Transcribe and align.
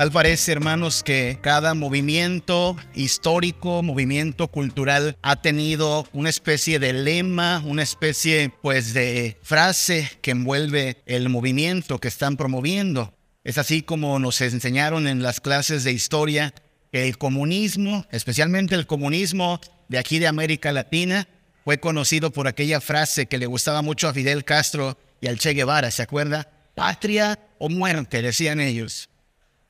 Tal 0.00 0.12
parece, 0.12 0.52
hermanos, 0.52 1.02
que 1.02 1.38
cada 1.42 1.74
movimiento 1.74 2.74
histórico, 2.94 3.82
movimiento 3.82 4.48
cultural 4.48 5.18
ha 5.20 5.42
tenido 5.42 6.08
una 6.14 6.30
especie 6.30 6.78
de 6.78 6.94
lema, 6.94 7.62
una 7.66 7.82
especie 7.82 8.50
pues 8.62 8.94
de 8.94 9.36
frase 9.42 10.10
que 10.22 10.30
envuelve 10.30 11.02
el 11.04 11.28
movimiento 11.28 11.98
que 11.98 12.08
están 12.08 12.38
promoviendo. 12.38 13.12
Es 13.44 13.58
así 13.58 13.82
como 13.82 14.18
nos 14.18 14.40
enseñaron 14.40 15.06
en 15.06 15.22
las 15.22 15.38
clases 15.38 15.84
de 15.84 15.92
historia 15.92 16.54
el 16.92 17.18
comunismo, 17.18 18.06
especialmente 18.10 18.76
el 18.76 18.86
comunismo 18.86 19.60
de 19.88 19.98
aquí 19.98 20.18
de 20.18 20.28
América 20.28 20.72
Latina, 20.72 21.28
fue 21.62 21.78
conocido 21.78 22.30
por 22.30 22.48
aquella 22.48 22.80
frase 22.80 23.26
que 23.26 23.36
le 23.36 23.44
gustaba 23.44 23.82
mucho 23.82 24.08
a 24.08 24.14
Fidel 24.14 24.46
Castro 24.46 24.96
y 25.20 25.26
al 25.26 25.38
Che 25.38 25.52
Guevara, 25.52 25.90
¿se 25.90 26.00
acuerda? 26.00 26.48
Patria 26.74 27.38
o 27.58 27.68
muerte, 27.68 28.22
decían 28.22 28.60
ellos. 28.60 29.09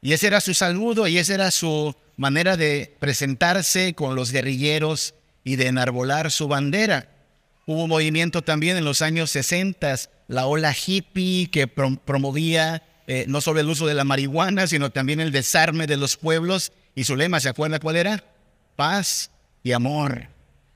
Y 0.03 0.13
ese 0.13 0.29
era 0.29 0.41
su 0.41 0.55
saludo 0.55 1.07
y 1.07 1.19
esa 1.19 1.35
era 1.35 1.51
su 1.51 1.95
manera 2.17 2.57
de 2.57 2.97
presentarse 2.99 3.95
con 3.95 4.15
los 4.15 4.33
guerrilleros 4.33 5.15
y 5.45 5.57
de 5.57 5.67
enarbolar 5.67 6.31
su 6.31 6.49
bandera. 6.49 7.09
Hubo 7.67 7.85
un 7.85 7.91
movimiento 7.91 8.43
también 8.43 8.77
en 8.77 8.85
los 8.85 9.03
años 9.03 9.31
60, 9.31 9.95
la 10.29 10.47
ola 10.47 10.75
hippie 10.75 11.51
que 11.51 11.67
promovía 11.67 12.83
eh, 13.13 13.25
no 13.27 13.41
solo 13.41 13.59
el 13.59 13.69
uso 13.69 13.89
de 13.89 13.95
la 13.95 14.05
marihuana, 14.05 14.69
sino 14.69 14.91
también 14.91 15.19
el 15.19 15.33
desarme 15.33 15.89
de 15.89 15.97
los 15.97 16.17
pueblos. 16.17 16.73
Y 16.95 17.03
su 17.03 17.17
lema, 17.17 17.41
¿se 17.41 17.49
acuerda 17.49 17.81
cuál 17.81 17.97
era? 17.97 18.23
Paz 18.77 19.33
y 19.65 19.73
amor. 19.73 20.29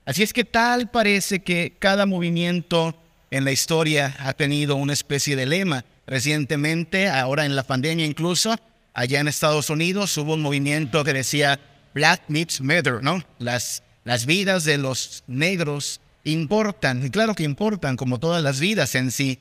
Así 0.04 0.24
es 0.24 0.32
que 0.32 0.44
tal 0.44 0.90
parece 0.90 1.44
que 1.44 1.76
cada 1.78 2.06
movimiento 2.06 3.00
en 3.30 3.44
la 3.44 3.52
historia 3.52 4.16
ha 4.18 4.32
tenido 4.32 4.74
una 4.74 4.92
especie 4.92 5.36
de 5.36 5.46
lema. 5.46 5.84
Recientemente, 6.08 7.08
ahora 7.08 7.46
en 7.46 7.54
la 7.54 7.62
pandemia 7.62 8.04
incluso, 8.04 8.56
allá 8.94 9.20
en 9.20 9.28
Estados 9.28 9.68
Unidos 9.68 10.16
hubo 10.16 10.34
un 10.34 10.42
movimiento 10.42 11.04
que 11.04 11.12
decía 11.12 11.60
Black 11.92 12.22
Lives 12.28 12.60
Matter, 12.60 13.02
¿no? 13.02 13.22
Las, 13.38 13.82
las 14.04 14.24
vidas 14.24 14.64
de 14.64 14.78
los 14.78 15.24
negros 15.26 16.00
importan, 16.22 17.04
y 17.04 17.10
claro 17.10 17.34
que 17.34 17.42
importan, 17.42 17.96
como 17.96 18.18
todas 18.18 18.42
las 18.42 18.60
vidas 18.60 18.94
en 18.94 19.10
sí. 19.10 19.40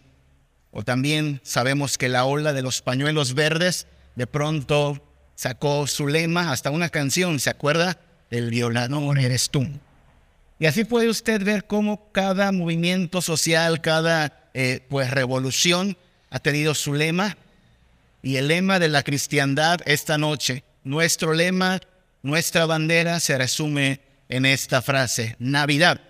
O 0.72 0.84
también 0.84 1.40
sabemos 1.44 1.98
que 1.98 2.10
la 2.10 2.26
ola 2.26 2.52
de 2.52 2.64
los 2.64 2.82
pañuelos 2.82 3.36
verdes 3.36 3.88
de 4.16 4.28
pronto 4.28 5.02
sacó 5.36 5.88
su 5.88 6.08
lema, 6.08 6.52
hasta 6.52 6.72
una 6.72 6.90
canción, 6.90 7.40
¿se 7.40 7.50
acuerda? 7.50 8.00
El 8.30 8.50
violador 8.50 9.20
eres 9.20 9.50
tú. 9.50 9.68
Y 10.60 10.66
así 10.66 10.84
puede 10.84 11.10
usted 11.10 11.44
ver 11.44 11.66
cómo 11.66 12.12
cada 12.12 12.52
movimiento 12.52 13.22
social, 13.22 13.82
cada 13.82 14.50
eh, 14.54 14.86
pues 14.90 15.12
revolución 15.12 15.98
ha 16.30 16.40
tenido 16.40 16.74
su 16.74 16.94
lema 16.94 17.38
y 18.24 18.38
el 18.38 18.48
lema 18.48 18.80
de 18.80 18.88
la 18.88 19.04
cristiandad 19.04 19.82
esta 19.86 20.18
noche, 20.18 20.64
nuestro 20.84 21.34
lema, 21.34 21.80
nuestra 22.24 22.66
bandera 22.66 23.20
se 23.20 23.38
resume 23.38 24.00
en 24.30 24.48
esta 24.48 24.82
frase, 24.82 25.36
Navidad. 25.38 26.02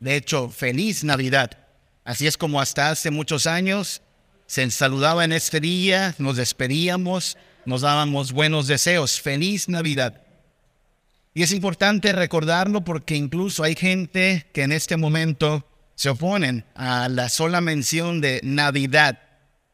De 0.00 0.16
hecho, 0.16 0.48
feliz 0.48 1.04
Navidad. 1.04 1.52
Así 2.02 2.26
es 2.26 2.36
como 2.36 2.60
hasta 2.60 2.90
hace 2.90 3.10
muchos 3.12 3.46
años 3.46 4.02
se 4.46 4.70
saludaba 4.70 5.24
en 5.24 5.32
este 5.32 5.60
día, 5.60 6.14
nos 6.18 6.36
despedíamos, 6.36 7.36
nos 7.64 7.80
dábamos 7.80 8.32
buenos 8.32 8.66
deseos. 8.66 9.20
Feliz 9.20 9.68
Navidad. 9.68 10.22
Y 11.32 11.42
es 11.42 11.52
importante 11.52 12.12
recordarlo 12.12 12.84
porque 12.84 13.16
incluso 13.16 13.64
hay 13.64 13.74
gente 13.74 14.46
que 14.52 14.62
en 14.62 14.72
este 14.72 14.96
momento 14.96 15.66
se 15.94 16.10
oponen 16.10 16.64
a 16.74 17.08
la 17.08 17.28
sola 17.28 17.60
mención 17.60 18.20
de 18.20 18.40
Navidad. 18.42 19.23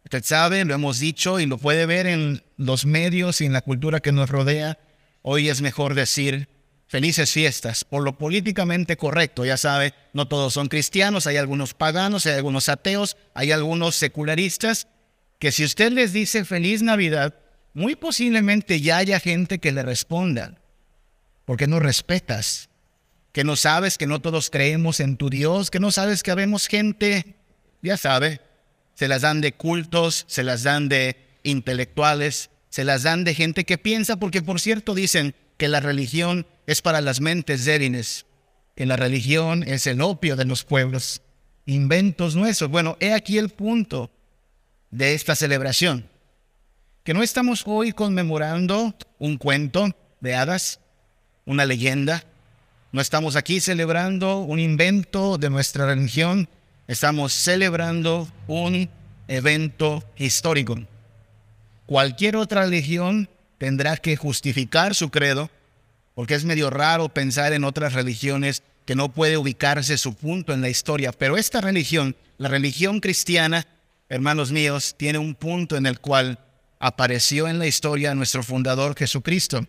Usted 0.05 0.25
sabe, 0.25 0.65
lo 0.65 0.75
hemos 0.75 0.99
dicho 0.99 1.41
y 1.41 1.47
lo 1.47 1.59
puede 1.59 1.87
ver 1.87 2.07
en 2.07 2.43
los 2.57 2.87
medios 2.87 3.41
y 3.41 3.47
en 3.47 3.53
la 3.53 3.61
cultura 3.61 4.01
que 4.01 4.13
nos 4.13 4.31
rodea. 4.31 4.79
Hoy 5.23 5.49
es 5.49 5.61
mejor 5.61 5.95
decir 5.95 6.49
felices 6.91 7.31
fiestas 7.31 7.85
por 7.85 8.03
lo 8.03 8.19
políticamente 8.19 8.97
correcto. 8.97 9.45
Ya 9.45 9.57
sabe, 9.57 9.95
no 10.13 10.27
todos 10.27 10.55
son 10.55 10.69
cristianos, 10.69 11.29
hay 11.29 11.37
algunos 11.37 11.75
paganos, 11.75 12.27
hay 12.27 12.33
algunos 12.33 12.69
ateos, 12.69 13.17
hay 13.35 13.53
algunos 13.53 13.95
secularistas, 13.95 14.89
que 15.39 15.53
si 15.53 15.65
usted 15.65 15.93
les 15.93 16.13
dice 16.13 16.45
feliz 16.45 16.83
Navidad, 16.83 17.35
muy 17.75 17.95
posiblemente 17.95 18.81
ya 18.81 18.97
haya 18.97 19.21
gente 19.21 19.61
que 19.61 19.71
le 19.71 19.83
responda, 19.83 20.59
porque 21.45 21.69
no 21.69 21.79
respetas, 21.79 22.71
que 23.33 23.45
no 23.45 23.55
sabes 23.55 23.97
que 23.97 24.09
no 24.09 24.21
todos 24.21 24.51
creemos 24.51 24.99
en 24.99 25.17
tu 25.17 25.31
Dios, 25.31 25.71
que 25.71 25.79
no 25.79 25.93
sabes 25.93 26.25
que 26.25 26.33
habemos 26.33 26.67
gente, 26.67 27.37
ya 27.83 27.97
sabe, 27.97 28.41
se 29.01 29.09
las 29.09 29.23
dan 29.23 29.41
de 29.41 29.55
cultos, 29.55 30.27
se 30.29 30.43
las 30.43 30.63
dan 30.63 30.91
de 30.91 31.17
intelectuales, 31.43 32.51
se 32.69 32.85
las 32.85 33.03
dan 33.03 33.25
de 33.25 33.35
gente 33.35 33.65
que 33.65 33.79
piensa, 33.79 34.19
porque 34.19 34.43
por 34.43 34.61
cierto 34.61 34.95
dicen 34.95 35.35
que 35.57 35.69
la 35.69 35.81
religión 35.81 36.47
es 36.67 36.83
para 36.83 37.01
las 37.01 37.23
mentes 37.23 37.65
débiles, 37.65 38.27
que 38.77 38.85
la 38.85 38.97
religión 38.97 39.63
es 39.63 39.87
el 39.87 40.03
opio 40.03 40.37
de 40.37 40.45
los 40.45 40.65
pueblos, 40.65 41.23
inventos 41.65 42.37
nuestros. 42.37 42.71
Bueno, 42.71 42.99
he 43.01 43.15
aquí 43.15 43.39
el 43.39 43.49
punto 43.49 44.11
de 44.91 45.15
esta 45.15 45.35
celebración, 45.35 46.07
que 47.03 47.15
no 47.15 47.23
estamos 47.23 47.63
hoy 47.65 47.93
conmemorando 47.93 48.95
un 49.19 49.39
cuento 49.39 49.97
de 50.21 50.35
hadas, 50.35 50.79
una 51.47 51.65
leyenda, 51.65 52.23
no 52.93 53.01
estamos 53.01 53.35
aquí 53.35 53.61
celebrando 53.61 54.41
un 54.41 54.59
invento 54.59 55.39
de 55.39 55.49
nuestra 55.49 55.87
religión, 55.87 56.51
estamos 56.91 57.33
celebrando 57.33 58.27
un 58.49 58.91
evento 59.29 60.03
histórico. 60.17 60.77
Cualquier 61.87 62.35
otra 62.35 62.65
religión 62.65 63.29
tendrá 63.59 63.97
que 63.97 64.17
justificar 64.17 64.97
su 64.97 65.09
credo, 65.09 65.51
porque 66.17 66.35
es 66.35 66.45
medio 66.45 66.69
raro 66.69 67.09
pensar 67.09 67.53
en 67.53 67.63
otras 67.63 67.93
religiones 67.93 68.65
que 68.87 68.97
no 68.97 69.13
puede 69.13 69.37
ubicarse 69.37 69.99
su 69.99 70.15
punto 70.15 70.53
en 70.53 70.63
la 70.63 70.69
historia. 70.69 71.13
Pero 71.13 71.37
esta 71.37 71.61
religión, 71.61 72.17
la 72.39 72.49
religión 72.49 72.99
cristiana, 72.99 73.69
hermanos 74.09 74.51
míos, 74.51 74.97
tiene 74.97 75.19
un 75.19 75.37
punto 75.37 75.77
en 75.77 75.87
el 75.87 76.01
cual 76.01 76.41
apareció 76.81 77.47
en 77.47 77.61
la 77.61 77.69
historia 77.69 78.17
nuestro 78.17 78.43
fundador 78.43 78.97
Jesucristo. 78.97 79.65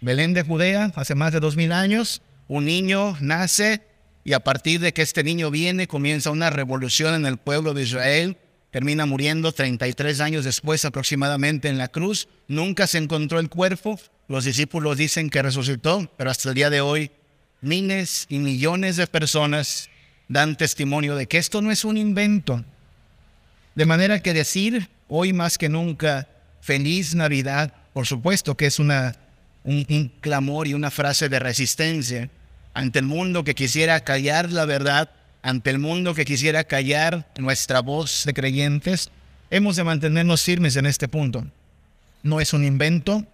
Belén 0.00 0.34
de 0.34 0.42
Judea, 0.42 0.90
hace 0.96 1.14
más 1.14 1.32
de 1.32 1.38
dos 1.38 1.54
mil 1.54 1.70
años, 1.70 2.20
un 2.48 2.64
niño 2.64 3.16
nace 3.20 3.80
y 4.28 4.34
a 4.34 4.40
partir 4.40 4.78
de 4.80 4.92
que 4.92 5.00
este 5.00 5.24
niño 5.24 5.50
viene 5.50 5.88
comienza 5.88 6.30
una 6.30 6.50
revolución 6.50 7.14
en 7.14 7.24
el 7.24 7.38
pueblo 7.38 7.72
de 7.72 7.84
Israel. 7.84 8.36
Termina 8.70 9.06
muriendo 9.06 9.52
33 9.52 10.20
años 10.20 10.44
después 10.44 10.84
aproximadamente 10.84 11.70
en 11.70 11.78
la 11.78 11.88
cruz. 11.88 12.28
Nunca 12.46 12.86
se 12.86 12.98
encontró 12.98 13.40
el 13.40 13.48
cuerpo. 13.48 13.98
Los 14.28 14.44
discípulos 14.44 14.98
dicen 14.98 15.30
que 15.30 15.40
resucitó, 15.40 16.12
pero 16.18 16.30
hasta 16.30 16.50
el 16.50 16.56
día 16.56 16.68
de 16.68 16.82
hoy 16.82 17.10
miles 17.62 18.26
y 18.28 18.38
millones 18.38 18.98
de 18.98 19.06
personas 19.06 19.88
dan 20.28 20.58
testimonio 20.58 21.16
de 21.16 21.26
que 21.26 21.38
esto 21.38 21.62
no 21.62 21.70
es 21.70 21.86
un 21.86 21.96
invento. 21.96 22.62
De 23.74 23.86
manera 23.86 24.20
que 24.20 24.34
decir 24.34 24.90
hoy 25.08 25.32
más 25.32 25.56
que 25.56 25.70
nunca 25.70 26.28
feliz 26.60 27.14
Navidad, 27.14 27.72
por 27.94 28.06
supuesto 28.06 28.58
que 28.58 28.66
es 28.66 28.78
una, 28.78 29.16
un, 29.64 29.86
un 29.88 30.12
clamor 30.20 30.68
y 30.68 30.74
una 30.74 30.90
frase 30.90 31.30
de 31.30 31.38
resistencia, 31.38 32.28
ante 32.74 32.98
el 32.98 33.06
mundo 33.06 33.44
que 33.44 33.54
quisiera 33.54 34.00
callar 34.00 34.52
la 34.52 34.64
verdad, 34.64 35.10
ante 35.42 35.70
el 35.70 35.78
mundo 35.78 36.14
que 36.14 36.24
quisiera 36.24 36.64
callar 36.64 37.30
nuestra 37.38 37.80
voz 37.80 38.24
de 38.24 38.34
creyentes, 38.34 39.10
hemos 39.50 39.76
de 39.76 39.84
mantenernos 39.84 40.42
firmes 40.42 40.76
en 40.76 40.86
este 40.86 41.08
punto. 41.08 41.46
No 42.22 42.40
es 42.40 42.52
un 42.52 42.64
invento, 42.64 43.24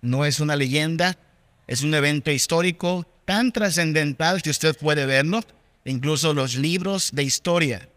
no 0.00 0.24
es 0.24 0.40
una 0.40 0.56
leyenda, 0.56 1.18
es 1.66 1.82
un 1.82 1.94
evento 1.94 2.30
histórico 2.30 3.06
tan 3.24 3.52
trascendental 3.52 4.42
que 4.42 4.50
usted 4.50 4.76
puede 4.76 5.06
verlo. 5.06 5.42
Incluso 5.84 6.34
los 6.34 6.56
libros 6.56 7.10
de 7.12 7.24
historia 7.24 7.88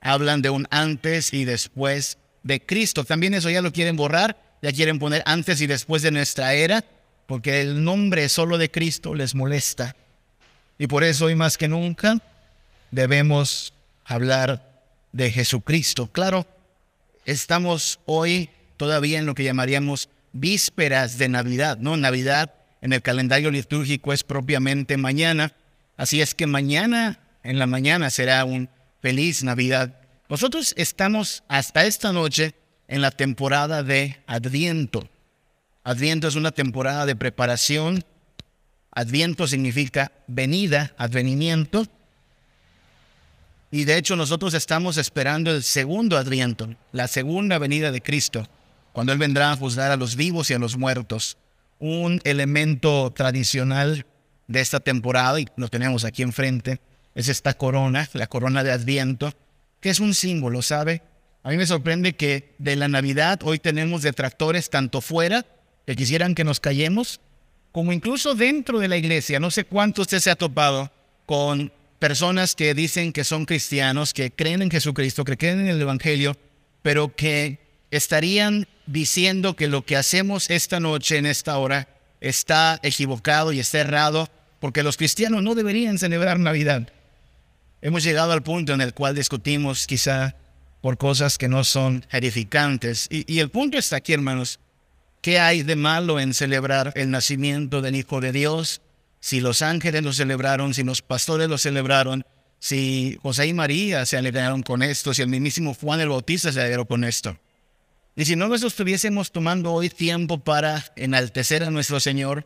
hablan 0.00 0.42
de 0.42 0.50
un 0.50 0.66
antes 0.70 1.32
y 1.32 1.44
después 1.44 2.18
de 2.42 2.64
Cristo. 2.64 3.04
También 3.04 3.34
eso 3.34 3.50
ya 3.50 3.62
lo 3.62 3.72
quieren 3.72 3.96
borrar, 3.96 4.36
ya 4.62 4.72
quieren 4.72 4.98
poner 4.98 5.22
antes 5.26 5.60
y 5.60 5.66
después 5.66 6.02
de 6.02 6.10
nuestra 6.10 6.54
era, 6.54 6.84
porque 7.26 7.60
el 7.60 7.84
nombre 7.84 8.28
solo 8.28 8.58
de 8.58 8.70
Cristo 8.70 9.14
les 9.14 9.34
molesta. 9.34 9.96
Y 10.78 10.86
por 10.86 11.02
eso 11.02 11.26
hoy 11.26 11.34
más 11.34 11.58
que 11.58 11.66
nunca 11.66 12.18
debemos 12.92 13.72
hablar 14.04 14.82
de 15.12 15.30
Jesucristo. 15.30 16.06
Claro, 16.06 16.46
estamos 17.24 17.98
hoy 18.06 18.50
todavía 18.76 19.18
en 19.18 19.26
lo 19.26 19.34
que 19.34 19.44
llamaríamos 19.44 20.08
vísperas 20.32 21.18
de 21.18 21.28
Navidad, 21.28 21.78
¿no? 21.78 21.96
Navidad 21.96 22.54
en 22.80 22.92
el 22.92 23.02
calendario 23.02 23.50
litúrgico 23.50 24.12
es 24.12 24.22
propiamente 24.22 24.96
mañana, 24.96 25.52
así 25.96 26.20
es 26.20 26.34
que 26.34 26.46
mañana 26.46 27.18
en 27.42 27.58
la 27.58 27.66
mañana 27.66 28.08
será 28.10 28.44
un 28.44 28.68
feliz 29.02 29.42
Navidad. 29.42 30.00
Nosotros 30.28 30.74
estamos 30.76 31.42
hasta 31.48 31.86
esta 31.86 32.12
noche 32.12 32.54
en 32.86 33.00
la 33.00 33.10
temporada 33.10 33.82
de 33.82 34.18
Adviento. 34.26 35.08
Adviento 35.82 36.28
es 36.28 36.36
una 36.36 36.52
temporada 36.52 37.04
de 37.04 37.16
preparación 37.16 38.04
Adviento 38.90 39.46
significa 39.46 40.12
venida, 40.26 40.94
advenimiento. 40.98 41.86
Y 43.70 43.84
de 43.84 43.96
hecho 43.96 44.16
nosotros 44.16 44.54
estamos 44.54 44.96
esperando 44.96 45.50
el 45.50 45.62
segundo 45.62 46.16
adviento, 46.16 46.74
la 46.92 47.06
segunda 47.06 47.58
venida 47.58 47.92
de 47.92 48.00
Cristo. 48.00 48.48
cuando 48.92 49.12
Él 49.12 49.18
vendrá 49.18 49.52
a 49.52 49.56
juzgar 49.56 49.92
a 49.92 49.96
los 49.96 50.16
vivos 50.16 50.50
y 50.50 50.54
a 50.54 50.58
los 50.58 50.76
muertos. 50.76 51.36
Un 51.78 52.20
elemento 52.24 53.12
tradicional 53.12 54.06
de 54.48 54.60
esta 54.60 54.80
temporada, 54.80 55.38
y 55.38 55.46
lo 55.56 55.68
tenemos 55.68 56.04
aquí 56.04 56.22
enfrente, 56.22 56.80
es 57.14 57.28
esta 57.28 57.54
corona, 57.54 58.08
la 58.14 58.26
corona 58.26 58.64
de 58.64 58.72
Adviento, 58.72 59.32
que 59.80 59.90
es 59.90 60.00
un 60.00 60.14
símbolo, 60.14 60.62
¿sabe? 60.62 61.02
A 61.44 61.50
mí 61.50 61.56
me 61.56 61.66
sorprende 61.66 62.14
que 62.14 62.54
de 62.58 62.74
la 62.74 62.88
Navidad 62.88 63.40
hoy 63.44 63.58
tenemos 63.58 64.02
detractores 64.02 64.70
tanto 64.70 65.00
fuera, 65.00 65.46
que 65.86 65.94
quisieran 65.94 66.34
que 66.34 66.44
nos 66.44 66.58
callemos, 66.58 67.20
como 67.72 67.92
incluso 67.92 68.34
dentro 68.34 68.78
de 68.78 68.88
la 68.88 68.96
iglesia. 68.96 69.40
No 69.40 69.50
sé 69.50 69.64
cuánto 69.64 70.02
usted 70.02 70.18
se 70.18 70.30
ha 70.30 70.36
topado 70.36 70.90
con 71.26 71.72
personas 71.98 72.54
que 72.54 72.74
dicen 72.74 73.12
que 73.12 73.24
son 73.24 73.44
cristianos, 73.44 74.14
que 74.14 74.30
creen 74.30 74.62
en 74.62 74.70
Jesucristo, 74.70 75.24
que 75.24 75.36
creen 75.36 75.60
en 75.60 75.68
el 75.68 75.80
Evangelio, 75.80 76.36
pero 76.82 77.14
que 77.14 77.58
estarían 77.90 78.68
diciendo 78.86 79.56
que 79.56 79.68
lo 79.68 79.84
que 79.84 79.96
hacemos 79.96 80.50
esta 80.50 80.80
noche, 80.80 81.18
en 81.18 81.26
esta 81.26 81.58
hora, 81.58 81.88
está 82.20 82.80
equivocado 82.82 83.52
y 83.52 83.60
está 83.60 83.78
errado, 83.78 84.28
porque 84.60 84.82
los 84.82 84.96
cristianos 84.96 85.42
no 85.42 85.54
deberían 85.54 85.98
celebrar 85.98 86.38
Navidad. 86.38 86.88
Hemos 87.80 88.02
llegado 88.02 88.32
al 88.32 88.42
punto 88.42 88.72
en 88.72 88.80
el 88.80 88.92
cual 88.92 89.14
discutimos 89.14 89.86
quizá 89.86 90.34
por 90.80 90.98
cosas 90.98 91.38
que 91.38 91.48
no 91.48 91.64
son 91.64 92.04
edificantes. 92.10 93.08
Y, 93.10 93.38
el 93.38 93.50
punto 93.50 93.78
está 93.78 93.96
aquí, 93.96 94.12
hermanos. 94.12 94.58
¿Qué 95.20 95.40
hay 95.40 95.62
de 95.62 95.76
malo 95.76 96.20
en 96.20 96.32
celebrar 96.32 96.92
el 96.94 97.10
nacimiento 97.10 97.82
del 97.82 97.96
Hijo 97.96 98.20
de 98.20 98.32
Dios? 98.32 98.80
Si 99.20 99.40
los 99.40 99.62
ángeles 99.62 100.02
lo 100.02 100.12
celebraron, 100.12 100.74
si 100.74 100.84
los 100.84 101.02
pastores 101.02 101.48
lo 101.48 101.58
celebraron, 101.58 102.24
si 102.60 103.18
José 103.22 103.46
y 103.46 103.52
María 103.52 104.06
se 104.06 104.16
alegraron 104.16 104.62
con 104.62 104.82
esto, 104.82 105.12
si 105.12 105.22
el 105.22 105.28
mismísimo 105.28 105.74
Juan 105.74 106.00
el 106.00 106.08
Bautista 106.08 106.52
se 106.52 106.60
alegró 106.60 106.86
con 106.86 107.04
esto. 107.04 107.36
Y 108.14 108.24
si 108.24 108.36
no 108.36 108.48
nos 108.48 108.62
estuviésemos 108.62 109.30
tomando 109.32 109.72
hoy 109.72 109.90
tiempo 109.90 110.38
para 110.38 110.84
enaltecer 110.96 111.64
a 111.64 111.70
nuestro 111.70 112.00
Señor, 112.00 112.44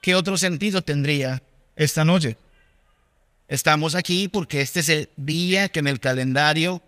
¿qué 0.00 0.14
otro 0.14 0.36
sentido 0.36 0.82
tendría 0.82 1.42
esta 1.76 2.04
noche? 2.04 2.36
Estamos 3.48 3.94
aquí 3.94 4.28
porque 4.28 4.60
este 4.60 4.80
es 4.80 4.88
el 4.88 5.08
día 5.16 5.68
que 5.68 5.80
en 5.80 5.88
el 5.88 6.00
calendario 6.00 6.82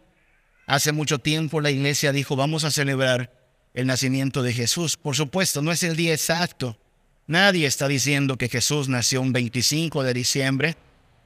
hace 0.67 0.93
mucho 0.93 1.19
tiempo 1.19 1.61
la 1.61 1.71
iglesia 1.71 2.13
dijo 2.13 2.37
vamos 2.37 2.65
a 2.65 2.71
celebrar 2.71 3.31
el 3.75 3.87
nacimiento 3.87 4.43
de 4.43 4.53
Jesús. 4.53 4.97
Por 4.97 5.17
supuesto, 5.17 5.61
no 5.61 5.73
es 5.73 5.83
el 5.83 5.97
día 5.97 6.13
exacto. 6.13 6.79
Nadie 7.27 7.67
está 7.67 7.89
diciendo 7.89 8.39
que 8.39 8.49
Jesús 8.49 8.89
nació 8.89 9.21
un 9.21 9.33
25 9.33 10.03
de 10.03 10.15
diciembre, 10.15 10.77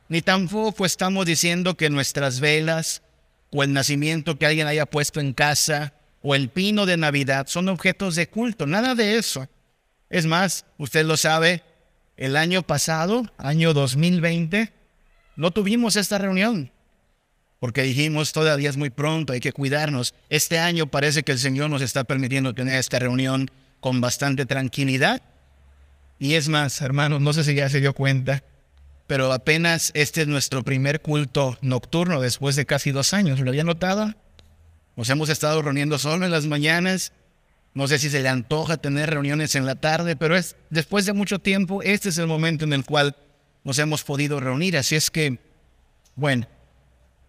ni 0.08 0.22
tampoco 0.22 0.86
estamos 0.86 1.26
diciendo 1.26 1.76
que 1.76 1.90
nuestras 1.90 2.40
velas 2.40 3.02
o 3.50 3.62
el 3.62 3.72
nacimiento 3.72 4.38
que 4.38 4.46
alguien 4.46 4.66
haya 4.66 4.86
puesto 4.86 5.20
en 5.20 5.34
casa 5.34 5.92
o 6.22 6.34
el 6.34 6.48
pino 6.48 6.86
de 6.86 6.96
Navidad 6.96 7.46
son 7.48 7.68
objetos 7.68 8.14
de 8.14 8.28
culto. 8.28 8.66
Nada 8.66 8.94
de 8.94 9.18
eso. 9.18 9.48
Es 10.08 10.24
más, 10.24 10.64
usted 10.78 11.04
lo 11.04 11.16
sabe, 11.16 11.62
el 12.16 12.36
año 12.36 12.62
pasado, 12.62 13.30
año 13.36 13.74
2020, 13.74 14.72
no 15.36 15.50
tuvimos 15.50 15.96
esta 15.96 16.18
reunión 16.18 16.72
porque 17.60 17.82
dijimos 17.82 18.32
todavía 18.32 18.70
es 18.70 18.76
muy 18.76 18.90
pronto, 18.90 19.32
hay 19.32 19.40
que 19.40 19.52
cuidarnos. 19.52 20.14
Este 20.30 20.58
año 20.58 20.86
parece 20.86 21.22
que 21.22 21.32
el 21.32 21.38
Señor 21.38 21.70
nos 21.70 21.82
está 21.82 22.04
permitiendo 22.04 22.54
tener 22.54 22.78
esta 22.78 22.98
reunión 22.98 23.50
con 23.80 24.00
bastante 24.00 24.46
tranquilidad. 24.46 25.22
Y 26.18 26.34
es 26.34 26.48
más, 26.48 26.80
hermanos, 26.80 27.20
no 27.20 27.32
sé 27.32 27.44
si 27.44 27.54
ya 27.54 27.68
se 27.68 27.80
dio 27.80 27.94
cuenta, 27.94 28.42
pero 29.06 29.32
apenas 29.32 29.90
este 29.94 30.22
es 30.22 30.28
nuestro 30.28 30.62
primer 30.62 31.00
culto 31.00 31.58
nocturno 31.60 32.20
después 32.20 32.56
de 32.56 32.66
casi 32.66 32.90
dos 32.90 33.14
años. 33.14 33.40
¿Lo 33.40 33.50
había 33.50 33.64
notado? 33.64 34.14
Nos 34.96 35.08
hemos 35.10 35.28
estado 35.28 35.62
reuniendo 35.62 35.98
solo 35.98 36.24
en 36.24 36.30
las 36.30 36.46
mañanas. 36.46 37.12
No 37.74 37.86
sé 37.86 37.98
si 37.98 38.10
se 38.10 38.22
le 38.22 38.28
antoja 38.28 38.76
tener 38.76 39.10
reuniones 39.10 39.54
en 39.54 39.64
la 39.64 39.76
tarde, 39.76 40.16
pero 40.16 40.36
es 40.36 40.56
después 40.70 41.06
de 41.06 41.12
mucho 41.12 41.38
tiempo, 41.38 41.82
este 41.82 42.08
es 42.08 42.18
el 42.18 42.26
momento 42.26 42.64
en 42.64 42.72
el 42.72 42.84
cual 42.84 43.16
nos 43.62 43.78
hemos 43.78 44.02
podido 44.02 44.40
reunir. 44.40 44.76
Así 44.76 44.96
es 44.96 45.10
que, 45.10 45.38
bueno, 46.16 46.48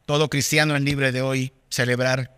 todo 0.09 0.27
cristiano 0.27 0.75
es 0.75 0.81
libre 0.81 1.11
de 1.11 1.21
hoy 1.21 1.53
celebrar 1.69 2.35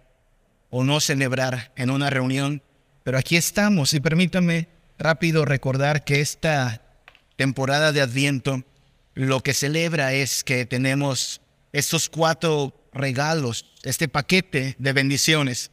o 0.72 0.84
no 0.84 1.00
celebrar 1.00 1.72
en 1.78 1.90
una 1.90 2.10
reunión, 2.10 2.62
pero 3.04 3.18
aquí 3.18 3.38
estamos 3.38 3.94
y 3.94 4.02
permítame 4.02 4.68
rápido 5.00 5.46
recordar 5.46 6.04
que 6.04 6.20
esta 6.20 6.82
temporada 7.38 7.94
de 7.94 8.02
Adviento 8.02 8.66
lo 9.14 9.40
que 9.40 9.54
celebra 9.54 10.12
es 10.12 10.44
que 10.44 10.66
tenemos 10.66 11.40
estos 11.72 12.10
cuatro 12.10 12.90
regalos, 12.92 13.72
este 13.84 14.10
paquete 14.10 14.76
de 14.78 14.92
bendiciones, 14.92 15.72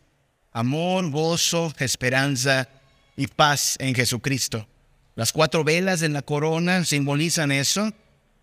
amor, 0.52 1.10
gozo, 1.10 1.74
esperanza 1.80 2.68
y 3.16 3.26
paz 3.26 3.74
en 3.80 3.96
Jesucristo. 3.96 4.68
Las 5.16 5.32
cuatro 5.32 5.64
velas 5.64 6.02
en 6.02 6.12
la 6.12 6.22
corona 6.22 6.84
simbolizan 6.84 7.50
eso 7.50 7.92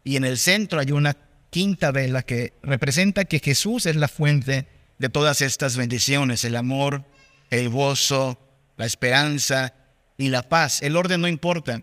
y 0.04 0.18
en 0.18 0.26
el 0.26 0.38
centro 0.38 0.82
hay 0.82 0.92
una 0.92 1.16
quinta 1.56 1.92
vela 1.92 2.22
que 2.22 2.52
representa 2.64 3.24
que 3.24 3.40
Jesús 3.40 3.86
es 3.86 3.96
la 3.96 4.10
fuente 4.10 4.68
de 4.98 5.08
todas 5.08 5.40
estas 5.42 5.78
bendiciones, 5.78 6.44
el 6.44 6.58
amor, 6.58 7.06
el 7.50 7.70
gozo, 7.70 8.38
la 8.76 8.86
esperanza 8.86 9.74
y 10.18 10.28
la 10.28 10.50
paz. 10.50 10.82
El 10.82 10.98
orden 10.98 11.22
no 11.22 11.30
importa. 11.30 11.82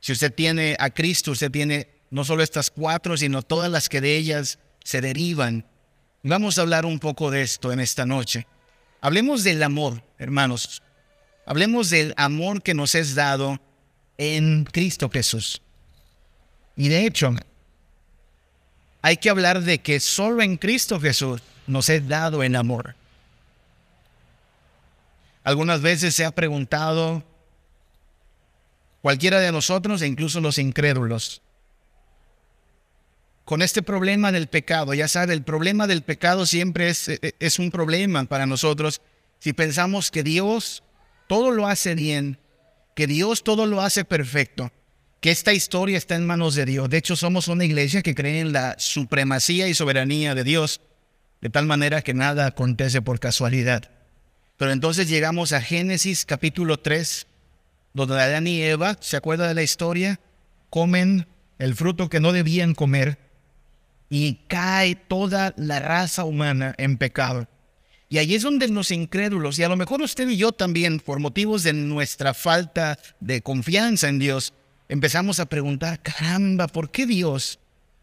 Si 0.00 0.12
usted 0.12 0.32
tiene 0.32 0.76
a 0.78 0.88
Cristo, 0.88 1.32
usted 1.32 1.50
tiene 1.50 1.90
no 2.08 2.24
solo 2.24 2.42
estas 2.42 2.70
cuatro, 2.70 3.18
sino 3.18 3.42
todas 3.42 3.70
las 3.70 3.90
que 3.90 4.00
de 4.00 4.16
ellas 4.16 4.58
se 4.82 5.02
derivan. 5.02 5.66
Vamos 6.22 6.56
a 6.56 6.62
hablar 6.62 6.86
un 6.86 6.98
poco 6.98 7.30
de 7.30 7.42
esto 7.42 7.70
en 7.70 7.80
esta 7.80 8.06
noche. 8.06 8.46
Hablemos 9.02 9.44
del 9.44 9.62
amor, 9.62 10.02
hermanos. 10.16 10.80
Hablemos 11.44 11.90
del 11.90 12.14
amor 12.16 12.62
que 12.62 12.72
nos 12.72 12.94
es 12.94 13.14
dado 13.14 13.60
en 14.16 14.64
Cristo 14.64 15.10
Jesús. 15.10 15.60
Y 16.76 16.88
de 16.88 17.04
hecho, 17.04 17.34
hay 19.02 19.16
que 19.16 19.28
hablar 19.30 19.62
de 19.62 19.80
que 19.80 19.98
solo 19.98 20.42
en 20.42 20.56
Cristo 20.56 21.00
Jesús 21.00 21.42
nos 21.66 21.88
es 21.88 22.06
dado 22.08 22.42
el 22.44 22.54
amor. 22.54 22.94
Algunas 25.42 25.82
veces 25.82 26.14
se 26.14 26.24
ha 26.24 26.30
preguntado 26.30 27.24
cualquiera 29.02 29.40
de 29.40 29.50
nosotros 29.50 30.00
e 30.00 30.06
incluso 30.06 30.40
los 30.40 30.58
incrédulos 30.58 31.42
con 33.44 33.60
este 33.60 33.82
problema 33.82 34.30
del 34.30 34.46
pecado. 34.46 34.94
Ya 34.94 35.08
sabe, 35.08 35.34
el 35.34 35.42
problema 35.42 35.88
del 35.88 36.02
pecado 36.02 36.46
siempre 36.46 36.88
es, 36.88 37.10
es 37.40 37.58
un 37.58 37.72
problema 37.72 38.24
para 38.24 38.46
nosotros 38.46 39.00
si 39.40 39.52
pensamos 39.52 40.12
que 40.12 40.22
Dios 40.22 40.84
todo 41.26 41.50
lo 41.50 41.66
hace 41.66 41.96
bien, 41.96 42.38
que 42.94 43.08
Dios 43.08 43.42
todo 43.42 43.66
lo 43.66 43.80
hace 43.80 44.04
perfecto 44.04 44.70
que 45.22 45.30
esta 45.30 45.52
historia 45.52 45.96
está 45.96 46.16
en 46.16 46.26
manos 46.26 46.56
de 46.56 46.64
Dios. 46.64 46.90
De 46.90 46.96
hecho, 46.96 47.14
somos 47.14 47.46
una 47.46 47.64
iglesia 47.64 48.02
que 48.02 48.12
cree 48.12 48.40
en 48.40 48.52
la 48.52 48.74
supremacía 48.80 49.68
y 49.68 49.74
soberanía 49.74 50.34
de 50.34 50.42
Dios, 50.42 50.80
de 51.40 51.48
tal 51.48 51.64
manera 51.64 52.02
que 52.02 52.12
nada 52.12 52.44
acontece 52.46 53.02
por 53.02 53.20
casualidad. 53.20 53.88
Pero 54.56 54.72
entonces 54.72 55.08
llegamos 55.08 55.52
a 55.52 55.60
Génesis 55.60 56.24
capítulo 56.24 56.80
3, 56.80 57.28
donde 57.94 58.20
Adán 58.20 58.48
y 58.48 58.62
Eva, 58.62 58.96
¿se 59.00 59.16
acuerda 59.16 59.46
de 59.46 59.54
la 59.54 59.62
historia? 59.62 60.18
Comen 60.70 61.28
el 61.60 61.76
fruto 61.76 62.08
que 62.08 62.18
no 62.18 62.32
debían 62.32 62.74
comer 62.74 63.16
y 64.10 64.40
cae 64.48 64.96
toda 64.96 65.54
la 65.56 65.78
raza 65.78 66.24
humana 66.24 66.74
en 66.78 66.98
pecado. 66.98 67.46
Y 68.08 68.18
ahí 68.18 68.34
es 68.34 68.42
donde 68.42 68.66
los 68.66 68.90
incrédulos, 68.90 69.56
y 69.60 69.62
a 69.62 69.68
lo 69.68 69.76
mejor 69.76 70.02
usted 70.02 70.28
y 70.28 70.36
yo 70.36 70.50
también, 70.50 70.98
por 70.98 71.20
motivos 71.20 71.62
de 71.62 71.74
nuestra 71.74 72.34
falta 72.34 72.98
de 73.20 73.40
confianza 73.40 74.08
en 74.08 74.18
Dios, 74.18 74.52
empezamos 74.88 75.40
a 75.40 75.46
preguntar, 75.46 76.02
caramba, 76.02 76.66
¿por 76.66 76.90
qué 76.90 77.06
Dios, 77.06 77.58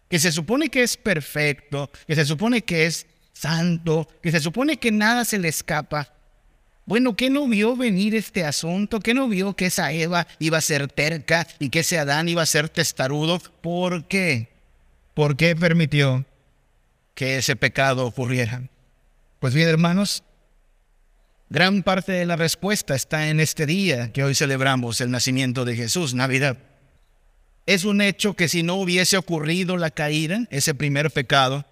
que 0.10 0.20
se 0.20 0.32
supone 0.32 0.70
que 0.70 0.84
es 0.84 0.98
perfecto, 0.98 1.90
que 2.08 2.16
se 2.16 2.26
supone 2.26 2.64
que 2.64 2.86
es 2.86 3.08
santo, 3.34 4.08
que 4.22 4.32
se 4.32 4.40
supone 4.40 4.78
que 4.78 4.92
nada 4.92 5.26
se 5.26 5.40
le 5.40 5.48
escapa, 5.48 6.14
bueno, 6.90 7.16
¿qué 7.16 7.30
no 7.30 7.48
vio 7.48 7.76
venir 7.76 8.16
este 8.16 8.44
asunto? 8.44 9.00
¿Qué 9.00 9.14
no 9.14 9.30
vio 9.30 9.56
que 9.56 9.68
esa 9.68 9.92
Eva 9.92 10.26
iba 10.40 10.58
a 10.58 10.62
ser 10.62 10.88
terca 10.88 11.46
y 11.60 11.70
que 11.70 11.82
ese 11.82 12.00
Adán 12.00 12.28
iba 12.28 12.42
a 12.42 12.48
ser 12.48 12.68
testarudo? 12.68 13.38
¿Por 13.62 14.08
qué? 14.08 14.50
¿Por 15.14 15.38
qué 15.38 15.56
permitió 15.56 16.26
que 17.14 17.38
ese 17.38 17.56
pecado 17.56 18.08
ocurriera? 18.08 18.64
Pues 19.40 19.54
bien, 19.54 19.70
hermanos, 19.70 20.24
gran 21.52 21.84
parte 21.84 22.12
de 22.12 22.26
la 22.26 22.38
respuesta 22.38 22.96
está 22.96 23.30
en 23.30 23.40
este 23.40 23.68
día 23.68 24.12
que 24.12 24.24
hoy 24.24 24.34
celebramos 24.34 25.00
el 25.00 25.12
nacimiento 25.12 25.66
de 25.66 25.76
Jesús, 25.76 26.16
Navidad. 26.16 26.58
Es 27.70 27.84
un 27.84 28.02
hecho 28.02 28.34
que 28.34 28.48
si 28.48 28.64
no 28.64 28.78
hubiese 28.78 29.16
ocurrido 29.16 29.78
la 29.78 29.92
caída, 29.92 30.48
ese 30.50 30.74
primer 30.74 31.12
pecado, 31.12 31.68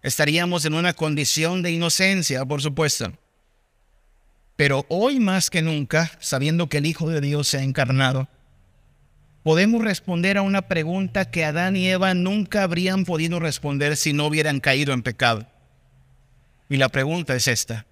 estaríamos 0.00 0.64
en 0.64 0.74
una 0.74 0.92
condición 0.92 1.60
de 1.60 1.72
inocencia, 1.72 2.44
por 2.44 2.62
supuesto. 2.62 3.12
Pero 4.54 4.86
hoy 4.88 5.18
más 5.18 5.50
que 5.50 5.60
nunca, 5.60 6.12
sabiendo 6.20 6.68
que 6.68 6.78
el 6.78 6.86
Hijo 6.86 7.10
de 7.10 7.20
Dios 7.20 7.48
se 7.48 7.58
ha 7.58 7.62
encarnado, 7.64 8.28
podemos 9.42 9.82
responder 9.82 10.38
a 10.38 10.42
una 10.42 10.68
pregunta 10.68 11.28
que 11.32 11.44
Adán 11.44 11.74
y 11.74 11.88
Eva 11.88 12.14
nunca 12.14 12.62
habrían 12.62 13.04
podido 13.04 13.40
responder 13.40 13.96
si 13.96 14.12
no 14.12 14.26
hubieran 14.26 14.60
caído 14.60 14.92
en 14.92 15.02
pecado. 15.02 15.48
Y 16.68 16.76
la 16.76 16.90
pregunta 16.90 17.34
es 17.34 17.48
esta. 17.48 17.86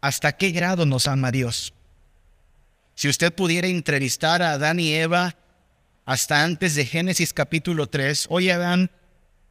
hasta 0.00 0.32
qué 0.32 0.50
grado 0.50 0.84
nos 0.84 1.06
ama 1.06 1.30
Dios. 1.30 1.72
Si 2.96 3.08
usted 3.08 3.32
pudiera 3.32 3.68
entrevistar 3.68 4.42
a 4.42 4.54
Adán 4.54 4.80
y 4.80 4.92
Eva 4.92 5.36
hasta 6.06 6.44
antes 6.44 6.76
de 6.76 6.86
Génesis 6.86 7.32
capítulo 7.32 7.88
3, 7.88 8.28
oye 8.30 8.52
Adán, 8.52 8.90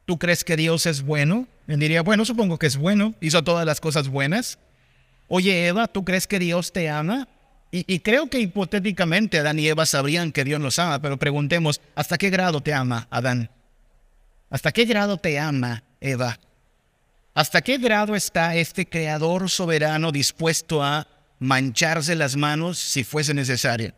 ¿tú 0.06 0.18
crees 0.18 0.42
que 0.42 0.56
Dios 0.56 0.86
es 0.86 1.02
bueno? 1.02 1.46
Él 1.68 1.78
diría, 1.78 2.00
bueno, 2.00 2.24
supongo 2.24 2.58
que 2.58 2.66
es 2.66 2.78
bueno, 2.78 3.14
hizo 3.20 3.44
todas 3.44 3.66
las 3.66 3.78
cosas 3.78 4.08
buenas. 4.08 4.58
Oye 5.28 5.66
Eva, 5.66 5.86
¿tú 5.86 6.04
crees 6.04 6.26
que 6.26 6.38
Dios 6.38 6.72
te 6.72 6.88
ama? 6.88 7.28
Y, 7.72 7.98
creo 7.98 8.30
que 8.30 8.40
hipotéticamente 8.40 9.38
Adán 9.38 9.58
y 9.58 9.68
Eva 9.68 9.84
sabrían 9.84 10.32
que 10.32 10.44
Dios 10.44 10.58
nos 10.58 10.78
ama, 10.78 11.02
pero 11.02 11.18
preguntemos, 11.18 11.82
¿hasta 11.94 12.16
qué 12.16 12.30
grado 12.30 12.62
te 12.62 12.72
ama 12.72 13.06
Adán? 13.10 13.50
¿Hasta 14.48 14.72
qué 14.72 14.86
grado 14.86 15.18
te 15.18 15.38
ama 15.38 15.82
Eva? 16.00 16.38
¿Hasta 17.34 17.60
qué 17.60 17.76
grado 17.76 18.14
está 18.14 18.56
este 18.56 18.88
creador 18.88 19.50
soberano 19.50 20.10
dispuesto 20.10 20.82
a 20.82 21.06
mancharse 21.38 22.14
las 22.14 22.34
manos 22.34 22.78
si 22.78 23.04
fuese 23.04 23.34
necesario? 23.34 23.92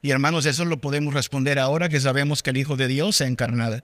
Y 0.00 0.10
hermanos, 0.10 0.46
eso 0.46 0.64
lo 0.64 0.80
podemos 0.80 1.14
responder 1.14 1.58
ahora 1.58 1.88
que 1.88 2.00
sabemos 2.00 2.42
que 2.42 2.50
el 2.50 2.56
Hijo 2.56 2.76
de 2.76 2.86
Dios 2.86 3.16
se 3.16 3.24
ha 3.24 3.26
encarnado. 3.26 3.82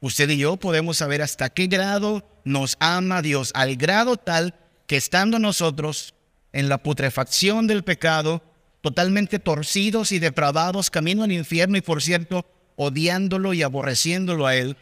Usted 0.00 0.28
y 0.30 0.38
yo 0.38 0.56
podemos 0.56 0.98
saber 0.98 1.22
hasta 1.22 1.50
qué 1.50 1.66
grado 1.66 2.28
nos 2.44 2.76
ama 2.80 3.22
Dios, 3.22 3.52
al 3.54 3.76
grado 3.76 4.16
tal 4.16 4.54
que 4.86 4.96
estando 4.96 5.38
nosotros 5.38 6.14
en 6.52 6.68
la 6.68 6.78
putrefacción 6.78 7.66
del 7.66 7.84
pecado, 7.84 8.42
totalmente 8.80 9.38
torcidos 9.38 10.12
y 10.12 10.18
depravados, 10.18 10.90
camino 10.90 11.24
al 11.24 11.32
infierno 11.32 11.76
y 11.76 11.80
por 11.80 12.02
cierto, 12.02 12.46
odiándolo 12.76 13.54
y 13.54 13.62
aborreciéndolo 13.62 14.46
a 14.46 14.56
Él, 14.56 14.76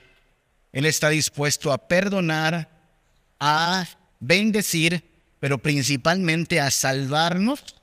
Él 0.73 0.87
está 0.87 1.09
dispuesto 1.09 1.73
a 1.73 1.79
perdonar, 1.89 2.69
a 3.39 3.87
bendecir, 4.19 5.05
pero 5.41 5.59
principalmente 5.59 6.61
a 6.61 6.71
salvarnos, 6.71 7.77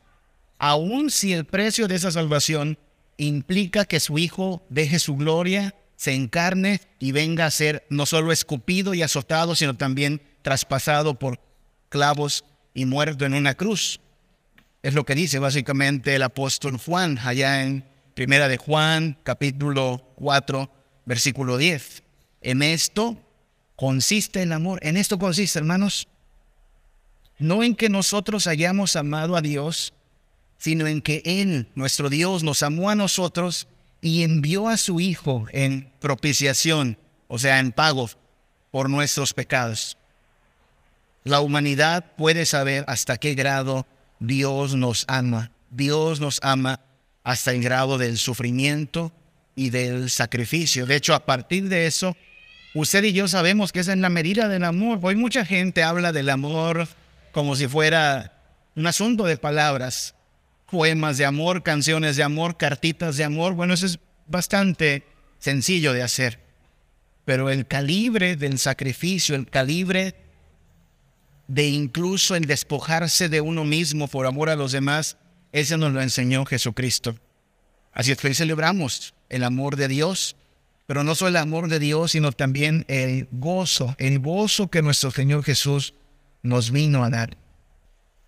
aun 0.60 1.10
si 1.10 1.34
el 1.34 1.46
precio 1.46 1.88
de 1.88 1.96
esa 1.96 2.12
salvación 2.12 2.78
implica 3.18 3.86
que 3.86 4.00
su 4.00 4.20
Hijo 4.20 4.64
deje 4.70 5.00
su 5.00 5.16
gloria, 5.16 5.74
se 5.96 6.14
encarne 6.14 6.82
y 7.00 7.12
venga 7.12 7.46
a 7.46 7.52
ser 7.52 7.86
no 7.90 8.06
solo 8.06 8.32
escupido 8.32 8.94
y 8.94 9.02
azotado, 9.02 9.56
sino 9.56 9.76
también 9.76 10.22
traspasado 10.42 11.16
por 11.16 11.40
clavos 11.90 12.46
y 12.74 12.86
muerto 12.86 13.26
en 13.26 13.34
una 13.34 13.56
cruz. 13.56 14.00
Es 14.84 14.94
lo 14.94 15.06
que 15.06 15.16
dice 15.16 15.40
básicamente 15.40 16.16
el 16.16 16.24
apóstol 16.24 16.78
Juan 16.78 17.18
allá 17.24 17.64
en 17.64 17.84
Primera 18.14 18.48
de 18.48 18.58
Juan, 18.58 19.18
capítulo 19.24 20.14
4, 20.16 20.70
versículo 21.06 21.58
10. 21.58 22.04
En 22.42 22.62
esto 22.62 23.18
consiste 23.76 24.42
el 24.42 24.52
amor. 24.52 24.80
En 24.84 24.98
esto 24.98 25.18
consiste, 25.20 25.60
hermanos. 25.60 26.08
No 27.38 27.64
en 27.64 27.76
que 27.76 27.88
nosotros 27.88 28.48
hayamos 28.48 28.98
amado 28.98 29.38
a 29.38 29.42
Dios, 29.42 29.94
sino 30.60 30.86
en 30.86 31.02
que 31.02 31.24
Él, 31.26 31.68
nuestro 31.74 32.10
Dios, 32.10 32.44
nos 32.44 32.62
amó 32.62 32.92
a 32.92 32.96
nosotros 32.96 33.68
y 34.02 34.24
envió 34.24 34.68
a 34.68 34.78
su 34.78 35.00
Hijo 35.00 35.48
en 35.52 35.92
propiciación, 36.00 36.98
o 37.28 37.40
sea, 37.40 37.60
en 37.60 37.72
pago 37.72 38.10
por 38.70 38.90
nuestros 38.90 39.34
pecados. 39.34 39.98
La 41.24 41.42
humanidad 41.42 42.14
puede 42.18 42.46
saber 42.46 42.86
hasta 42.88 43.18
qué 43.18 43.34
grado 43.34 43.88
Dios 44.20 44.76
nos 44.76 45.06
ama. 45.08 45.52
Dios 45.72 46.20
nos 46.20 46.40
ama 46.44 46.82
hasta 47.24 47.52
el 47.52 47.62
grado 47.64 47.98
del 47.98 48.18
sufrimiento 48.18 49.12
y 49.56 49.70
del 49.70 50.10
sacrificio. 50.10 50.86
De 50.86 50.96
hecho, 50.96 51.14
a 51.14 51.26
partir 51.26 51.70
de 51.70 51.86
eso, 51.86 52.16
usted 52.74 53.04
y 53.04 53.14
yo 53.14 53.28
sabemos 53.28 53.72
que 53.72 53.82
esa 53.82 53.94
es 53.94 54.00
la 54.00 54.10
medida 54.10 54.48
del 54.48 54.64
amor. 54.64 55.00
Hoy 55.02 55.16
mucha 55.16 55.46
gente 55.46 55.84
habla 55.84 56.12
del 56.12 56.30
amor 56.30 56.88
como 57.32 57.56
si 57.56 57.68
fuera 57.68 58.34
un 58.76 58.88
asunto 58.88 59.26
de 59.26 59.38
palabras, 59.38 60.16
poemas 60.70 61.18
de 61.18 61.26
amor, 61.26 61.64
canciones 61.64 62.16
de 62.16 62.24
amor, 62.24 62.58
cartitas 62.58 63.18
de 63.18 63.24
amor. 63.24 63.54
Bueno, 63.54 63.74
eso 63.74 63.86
es 63.86 64.00
bastante 64.28 65.04
sencillo 65.40 65.94
de 65.94 66.04
hacer. 66.04 66.40
Pero 67.26 67.50
el 67.50 67.68
calibre 67.68 68.36
del 68.36 68.58
sacrificio, 68.58 69.36
el 69.36 69.50
calibre 69.50 70.16
de 71.48 71.68
incluso 71.68 72.36
el 72.36 72.46
despojarse 72.46 73.30
de 73.30 73.42
uno 73.42 73.66
mismo 73.66 74.08
por 74.08 74.26
amor 74.26 74.50
a 74.50 74.56
los 74.56 74.72
demás, 74.72 75.18
ese 75.52 75.78
nos 75.78 75.92
lo 75.92 76.02
enseñó 76.02 76.46
Jesucristo. 76.46 77.16
Así 77.92 78.12
es 78.12 78.18
que 78.18 78.28
hoy 78.28 78.36
celebramos 78.36 79.14
el 79.30 79.44
amor 79.44 79.76
de 79.76 79.88
Dios, 79.88 80.36
pero 80.86 81.04
no 81.04 81.16
solo 81.16 81.30
el 81.30 81.38
amor 81.38 81.68
de 81.68 81.80
Dios, 81.80 82.12
sino 82.12 82.32
también 82.32 82.86
el 82.88 83.28
gozo, 83.32 83.96
el 83.98 84.20
gozo 84.20 84.70
que 84.70 84.82
nuestro 84.82 85.12
Señor 85.12 85.44
Jesús 85.44 85.94
nos 86.42 86.72
vino 86.72 87.04
a 87.04 87.10
dar. 87.10 87.38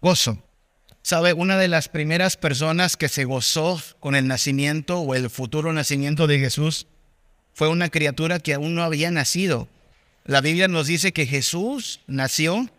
Gozo. 0.02 0.44
¿Sabe? 1.04 1.34
Una 1.34 1.58
de 1.58 1.68
las 1.68 1.90
primeras 1.90 2.38
personas 2.38 2.98
que 2.98 3.10
se 3.10 3.26
gozó 3.26 3.82
con 4.00 4.16
el 4.16 4.28
nacimiento 4.28 5.00
o 5.00 5.16
el 5.16 5.30
futuro 5.30 5.74
nacimiento 5.74 6.28
de 6.28 6.40
Jesús 6.40 6.88
fue 7.54 7.68
una 7.68 7.90
criatura 7.90 8.40
que 8.40 8.54
aún 8.54 8.76
no 8.76 8.84
había 8.84 9.12
nacido. 9.12 9.68
La 10.26 10.42
Biblia 10.42 10.68
nos 10.68 10.88
dice 10.88 11.12
que 11.12 11.26
Jesús 11.26 12.02
nació 12.08 12.70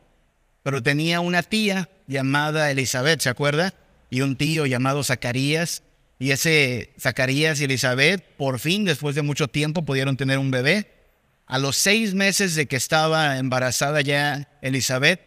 pero 0.62 0.82
tenía 0.82 1.20
una 1.20 1.42
tía 1.42 1.88
llamada 2.06 2.70
Elizabeth, 2.70 3.20
¿se 3.20 3.28
acuerda? 3.28 3.74
Y 4.10 4.20
un 4.20 4.36
tío 4.36 4.66
llamado 4.66 5.02
Zacarías. 5.02 5.82
Y 6.18 6.30
ese 6.30 6.92
Zacarías 7.00 7.60
y 7.60 7.64
Elizabeth, 7.64 8.22
por 8.36 8.60
fin, 8.60 8.84
después 8.84 9.16
de 9.16 9.22
mucho 9.22 9.48
tiempo, 9.48 9.84
pudieron 9.84 10.16
tener 10.16 10.38
un 10.38 10.50
bebé. 10.50 10.92
A 11.46 11.58
los 11.58 11.76
seis 11.76 12.14
meses 12.14 12.54
de 12.54 12.66
que 12.66 12.76
estaba 12.76 13.38
embarazada 13.38 14.00
ya 14.02 14.48
Elizabeth, 14.62 15.20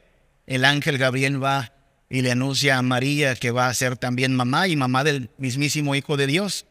el 0.47 0.63
ángel 0.63 0.97
Gabriel 0.97 1.43
va 1.43 1.73
y 2.09 2.21
le 2.21 2.31
anuncia 2.31 2.77
a 2.77 2.81
María 2.81 3.35
que 3.35 3.51
va 3.51 3.67
a 3.67 3.73
ser 3.73 3.97
también 3.97 4.35
mamá 4.35 4.67
y 4.67 4.75
mamá 4.75 5.03
del 5.03 5.29
mismísimo 5.37 5.95
Hijo 5.95 6.17
de 6.17 6.27
Dios. 6.27 6.65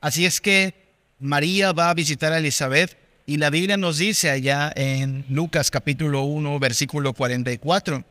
Así 0.00 0.26
es 0.26 0.40
que 0.40 0.74
María 1.18 1.72
va 1.72 1.90
a 1.90 1.94
visitar 1.94 2.32
a 2.32 2.38
Elizabeth 2.38 2.96
y 3.26 3.38
la 3.38 3.50
Biblia 3.50 3.76
nos 3.76 3.98
dice 3.98 4.30
allá 4.30 4.72
en 4.76 5.24
Lucas 5.28 5.70
capítulo 5.70 6.24
1, 6.24 6.58
versículo 6.58 7.14
44, 7.14 8.04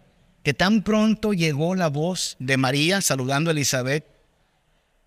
que 0.43 0.53
tan 0.53 0.81
pronto 0.81 1.33
llegó 1.33 1.75
la 1.75 1.87
voz 1.87 2.35
de 2.39 2.57
María 2.57 3.01
saludando 3.01 3.49
a 3.49 3.53
Elizabeth, 3.53 4.05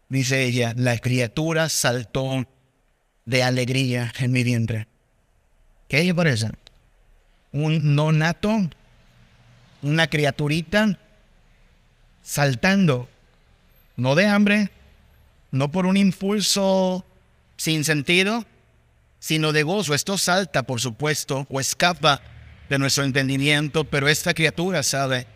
dice 0.09 0.45
ella, 0.45 0.75
la 0.77 0.99
criatura 0.99 1.69
saltó 1.69 2.47
de 3.25 3.43
alegría 3.43 4.13
en 4.19 4.33
mi 4.33 4.45
vientre. 4.45 4.87
¿Qué 5.89 6.05
le 6.05 6.15
parece? 6.15 6.51
Un 7.53 7.95
nonato, 7.97 8.71
una 9.83 10.07
criaturita 10.07 10.99
saltando, 12.27 13.09
no 13.97 14.17
de 14.17 14.27
hambre, 14.27 14.71
no 15.53 15.71
por 15.71 15.87
un 15.87 15.97
impulso 15.97 17.07
sin 17.57 17.85
sentido, 17.85 18.45
sino 19.21 19.53
de 19.53 19.63
gozo. 19.63 19.95
Esto 19.95 20.19
salta, 20.19 20.65
por 20.65 20.81
supuesto, 20.81 21.47
o 21.49 21.61
escapa 21.61 22.21
de 22.69 22.79
nuestro 22.79 23.05
entendimiento, 23.05 23.85
pero 23.85 24.09
esta 24.09 24.35
criatura 24.35 24.83
sabe 24.83 25.29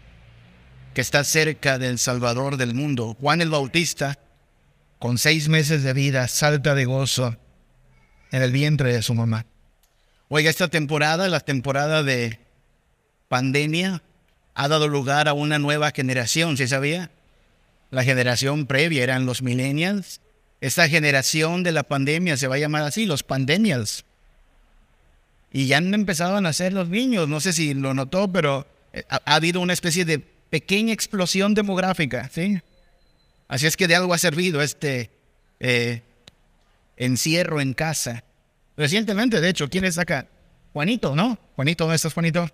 que 0.92 1.00
está 1.00 1.22
cerca 1.22 1.78
del 1.78 2.00
Salvador 2.00 2.56
del 2.56 2.74
mundo. 2.74 3.16
Juan 3.20 3.40
el 3.40 3.50
Bautista, 3.50 4.18
con 4.98 5.16
seis 5.16 5.48
meses 5.48 5.84
de 5.84 5.92
vida, 5.92 6.26
salta 6.26 6.74
de 6.74 6.86
gozo 6.86 7.36
en 8.32 8.42
el 8.42 8.50
vientre 8.50 8.92
de 8.92 9.02
su 9.02 9.14
mamá. 9.14 9.46
Oiga, 10.28 10.50
esta 10.50 10.66
temporada, 10.66 11.28
la 11.28 11.40
temporada 11.40 12.02
de 12.02 12.40
pandemia, 13.28 14.02
ha 14.54 14.68
dado 14.68 14.88
lugar 14.88 15.28
a 15.28 15.32
una 15.32 15.58
nueva 15.58 15.90
generación, 15.90 16.56
¿se 16.56 16.68
sabía? 16.68 17.10
La 17.90 18.04
generación 18.04 18.66
previa 18.66 19.02
eran 19.02 19.26
los 19.26 19.42
millennials, 19.42 20.20
esta 20.60 20.88
generación 20.88 21.62
de 21.62 21.72
la 21.72 21.82
pandemia 21.82 22.36
se 22.36 22.46
va 22.46 22.56
a 22.56 22.58
llamar 22.58 22.82
así, 22.82 23.06
los 23.06 23.22
pandemials. 23.22 24.04
Y 25.52 25.66
ya 25.66 25.78
han 25.78 25.92
empezado 25.94 26.36
a 26.36 26.40
nacer 26.40 26.72
los 26.72 26.88
niños, 26.88 27.28
no 27.28 27.40
sé 27.40 27.52
si 27.52 27.74
lo 27.74 27.94
notó, 27.94 28.30
pero 28.30 28.66
eh, 28.92 29.04
ha, 29.08 29.34
habido 29.34 29.60
una 29.60 29.72
especie 29.72 30.04
de 30.04 30.18
pequeña 30.18 30.92
explosión 30.92 31.54
demográfica, 31.54 32.28
¿sí? 32.32 32.60
Así 33.48 33.66
es 33.66 33.76
que 33.76 33.88
de 33.88 33.96
algo 33.96 34.14
ha 34.14 34.18
servido 34.18 34.62
este 34.62 35.10
eh, 35.58 36.02
encierro 36.96 37.60
en 37.60 37.74
casa. 37.74 38.22
Recientemente, 38.76 39.40
de 39.40 39.48
hecho, 39.48 39.68
¿quién 39.68 39.84
es 39.84 39.98
acá? 39.98 40.28
Juanito, 40.72 41.16
¿no? 41.16 41.38
Juanito, 41.56 41.84
¿dónde 41.84 41.96
estás, 41.96 42.14
Juanito? 42.14 42.48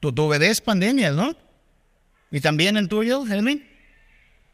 Tu, 0.00 0.12
tu 0.12 0.28
bebé 0.28 0.48
es 0.48 0.60
pandemia, 0.60 1.12
¿no? 1.12 1.34
¿Y 2.30 2.40
también 2.40 2.76
el 2.76 2.88
tuyo, 2.88 3.26
Helmin? 3.26 3.66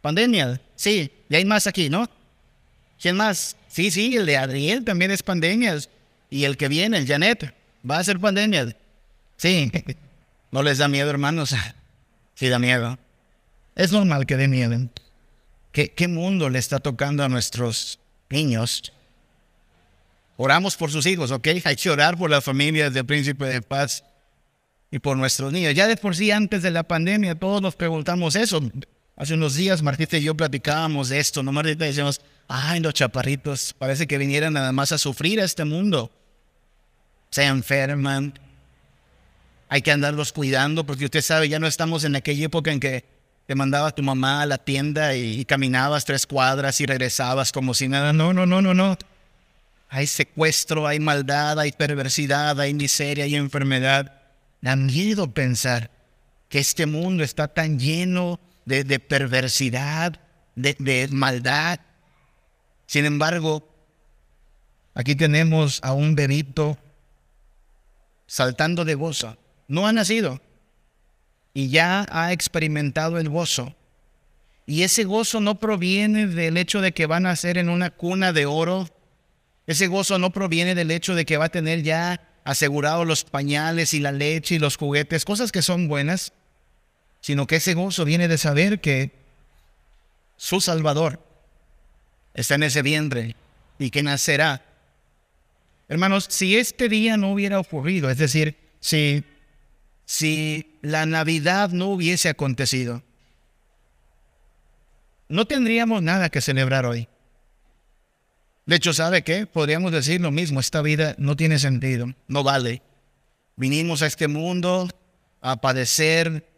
Pandemia, 0.01 0.61
sí, 0.77 1.11
y 1.29 1.35
hay 1.35 1.45
más 1.45 1.67
aquí, 1.67 1.89
¿no? 1.89 2.09
¿Quién 3.01 3.17
más? 3.17 3.57
Sí, 3.69 3.91
sí, 3.91 4.17
el 4.17 4.27
de 4.27 4.37
Adriel 4.37 4.85
también 4.85 5.11
es 5.11 5.23
pandemia. 5.23 5.79
Y 6.31 6.45
el 6.45 6.57
que 6.57 6.69
viene, 6.69 6.99
el 6.99 7.07
Janet, 7.07 7.55
va 7.89 7.99
a 7.99 8.05
ser 8.05 8.19
pandemia. 8.21 8.77
Sí, 9.37 9.71
no 10.51 10.63
les 10.63 10.79
da 10.79 10.89
miedo, 10.89 11.11
hermanos. 11.11 11.55
Sí, 12.37 12.49
da 12.49 12.59
miedo. 12.59 12.99
Es 13.77 13.93
normal 13.93 14.27
que 14.27 14.37
dé 14.37 14.49
miedo. 14.49 14.77
¿Qué, 15.71 15.91
¿Qué 15.91 16.09
mundo 16.09 16.51
le 16.51 16.59
está 16.59 16.81
tocando 16.81 17.23
a 17.23 17.29
nuestros 17.29 18.01
niños? 18.29 18.93
Oramos 20.37 20.77
por 20.77 20.91
sus 20.91 21.07
hijos, 21.07 21.31
¿ok? 21.31 21.47
Hay 21.65 21.77
que 21.77 21.91
orar 21.91 22.19
por 22.19 22.29
las 22.29 22.43
familias 22.43 22.93
del 22.93 23.07
príncipe 23.07 23.45
de 23.45 23.63
paz. 23.63 24.03
Y 24.95 25.01
por 25.01 25.17
nuestros 25.17 25.53
niños. 25.53 25.75
Ya 25.75 25.89
de 25.89 25.97
por 25.97 26.15
sí, 26.15 26.31
antes 26.31 26.63
de 26.63 26.71
la 26.71 26.85
pandemia, 26.85 27.35
todos 27.35 27.61
nos 27.61 27.75
preguntamos 27.75 28.37
eso. 28.37 28.63
Hace 29.17 29.35
unos 29.35 29.57
días 29.57 29.83
Martita 29.83 30.19
y 30.19 30.23
yo 30.23 30.37
platicábamos 30.37 31.09
de 31.09 31.19
esto, 31.19 31.43
¿no? 31.43 31.51
Martita 31.51 31.85
decíamos, 31.85 32.21
ay, 32.47 32.79
los 32.79 32.95
chaparritos, 32.95 33.75
parece 33.77 34.07
que 34.07 34.19
vinieran 34.19 34.53
nada 34.53 34.71
más 34.71 34.93
a 34.93 34.99
sufrir 34.99 35.41
a 35.41 35.45
este 35.45 35.65
mundo. 35.65 36.13
Se 37.31 37.43
enferman, 37.43 38.39
hay 39.69 39.83
que 39.83 39.91
andarlos 39.91 40.33
cuidando, 40.33 40.87
porque 40.87 41.07
usted 41.07 41.23
sabe, 41.23 41.49
ya 41.49 41.59
no 41.59 41.67
estamos 41.67 42.05
en 42.05 42.15
aquella 42.15 42.47
época 42.47 42.71
en 42.71 42.79
que 42.79 43.05
te 43.49 43.57
mandaba 43.57 43.91
tu 43.91 44.05
mamá 44.05 44.43
a 44.43 44.47
la 44.47 44.59
tienda 44.59 45.17
y, 45.17 45.45
caminabas 45.45 46.05
tres 46.05 46.25
cuadras 46.25 46.81
y 46.81 46.87
regresabas 46.87 47.51
como 47.51 47.75
si 47.75 47.89
nada. 47.89 48.13
No, 48.13 48.33
no, 48.33 48.47
no, 48.47 48.63
no, 48.63 48.75
no. 48.75 48.97
Hay 49.89 50.07
secuestro, 50.07 50.87
hay 50.87 51.01
maldad, 51.01 51.59
hay 51.59 51.73
perversidad, 51.73 52.61
hay 52.61 52.75
miseria, 52.75 53.25
hay 53.25 53.35
enfermedad. 53.35 54.21
Da 54.65 54.77
miedo 54.77 55.31
pensar 55.35 55.91
que 56.49 56.59
este 56.59 56.87
mundo 56.87 57.23
está 57.23 57.49
tan 57.49 57.79
lleno 57.79 58.41
de, 58.65 58.99
perversidad, 58.99 60.19
de, 60.55 60.75
de 60.79 61.07
maldad. 61.09 61.81
Sin 62.87 63.05
embargo, 63.05 63.69
aquí 64.95 65.17
tenemos 65.17 65.81
a 65.83 65.93
un 65.93 66.15
bebito 66.15 66.79
saltando 68.27 68.87
de 68.87 68.95
gozo. 68.95 69.37
No 69.69 69.87
ha 69.87 69.93
nacido 69.93 70.41
y 71.53 71.69
ya 71.69 72.07
ha 72.11 72.33
experimentado 72.33 73.19
el 73.19 73.29
gozo. 73.29 73.77
Y 74.65 74.85
ese 74.85 75.05
gozo 75.05 75.43
no 75.43 75.61
proviene 75.61 76.27
del 76.27 76.57
hecho 76.57 76.81
de 76.81 76.93
que 76.93 77.05
va 77.05 77.17
a 77.17 77.21
nacer 77.21 77.59
en 77.59 77.69
una 77.69 77.91
cuna 77.91 78.33
de 78.33 78.47
oro. 78.47 78.89
Ese 79.67 79.89
gozo 79.89 80.19
no 80.19 80.31
proviene 80.31 80.75
del 80.75 80.91
hecho 80.91 81.15
de 81.15 81.27
que 81.27 81.37
va 81.37 81.45
a 81.45 81.51
tener 81.51 81.83
ya 81.83 82.31
asegurado 82.45 83.05
los 83.05 83.25
pañales 83.25 83.95
y 83.95 84.01
la 84.01 84.13
leche 84.13 84.57
y 84.57 84.59
los 84.59 84.77
juguetes, 84.77 85.25
cosas 85.25 85.51
que 85.51 85.63
son 85.63 85.89
buenas, 85.89 86.33
sino 87.21 87.47
que 87.47 87.57
ese 87.57 87.75
gozo 87.75 88.05
viene 88.05 88.29
de 88.29 88.39
saber 88.39 88.81
que 88.81 89.13
su 90.37 90.61
Salvador 90.61 91.25
está 92.35 92.57
en 92.57 92.65
ese 92.65 92.83
vientre 92.83 93.35
y 93.79 93.91
que 93.91 94.03
nacerá. 94.03 94.63
Hermanos, 95.89 96.27
si 96.29 96.57
este 96.57 96.89
día 96.89 97.17
no 97.17 97.33
hubiera 97.33 97.59
ocurrido, 97.59 98.11
es 98.11 98.19
decir, 98.19 98.59
si, 98.81 99.25
si 100.05 100.77
la 100.83 101.07
Navidad 101.07 101.71
no 101.71 101.89
hubiese 101.89 102.29
acontecido, 102.29 103.03
no 105.29 105.47
tendríamos 105.47 106.03
nada 106.03 106.29
que 106.29 106.43
celebrar 106.43 106.85
hoy. 106.85 107.09
De 108.67 108.77
hecho, 108.77 108.95
¿sabe 108.95 109.23
qué? 109.23 109.47
Podríamos 109.47 109.93
decir 109.93 110.21
lo 110.21 110.31
mismo, 110.31 110.59
esta 110.59 110.81
vida 110.81 111.15
no 111.19 111.37
tiene 111.37 111.59
sentido, 111.59 112.15
no 112.29 112.43
vale. 112.43 112.83
Vinimos 113.57 114.03
a 114.03 114.07
este 114.07 114.27
mundo 114.27 114.89
a 115.41 115.61
padecer 115.61 116.49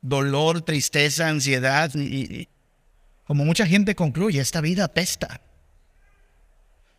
dolor, 0.00 0.62
tristeza, 0.62 1.28
ansiedad 1.28 1.90
y, 1.94 2.48
como 3.24 3.44
mucha 3.44 3.66
gente 3.66 3.94
concluye, 3.94 4.40
esta 4.40 4.60
vida 4.60 4.84
apesta. 4.84 5.40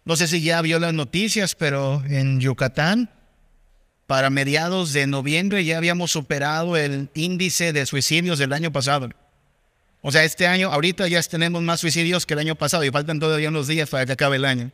No 0.05 0.15
sé 0.15 0.27
si 0.27 0.41
ya 0.41 0.61
vio 0.61 0.79
las 0.79 0.93
noticias, 0.93 1.53
pero 1.53 2.01
en 2.05 2.39
Yucatán, 2.39 3.09
para 4.05 4.29
mediados 4.29 4.93
de 4.93 5.05
noviembre 5.05 5.65
ya 5.65 5.77
habíamos 5.77 6.11
superado 6.11 6.77
el 6.77 7.09
índice 7.13 7.73
de 7.73 7.85
suicidios 7.85 8.39
del 8.39 8.53
año 8.53 8.71
pasado. 8.71 9.09
O 10.07 10.11
sea, 10.13 10.23
este 10.23 10.47
año, 10.47 10.71
ahorita 10.71 11.05
ya 11.09 11.21
tenemos 11.23 11.61
más 11.61 11.81
suicidios 11.81 12.25
que 12.25 12.33
el 12.33 12.39
año 12.39 12.55
pasado 12.55 12.85
y 12.85 12.91
faltan 12.91 13.19
todavía 13.19 13.49
unos 13.49 13.67
días 13.67 13.89
para 13.89 14.05
que 14.05 14.13
acabe 14.13 14.37
el 14.37 14.45
año. 14.45 14.71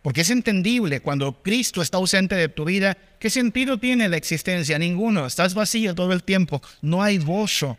Porque 0.00 0.22
es 0.22 0.30
entendible 0.30 1.00
cuando 1.00 1.42
Cristo 1.42 1.82
está 1.82 1.98
ausente 1.98 2.34
de 2.34 2.48
tu 2.48 2.64
vida, 2.64 2.96
¿qué 3.20 3.28
sentido 3.28 3.76
tiene 3.76 4.08
la 4.08 4.16
existencia? 4.16 4.78
Ninguno. 4.78 5.26
Estás 5.26 5.52
vacío 5.52 5.94
todo 5.94 6.14
el 6.14 6.22
tiempo. 6.22 6.62
No 6.80 7.02
hay 7.02 7.18
gozo. 7.18 7.76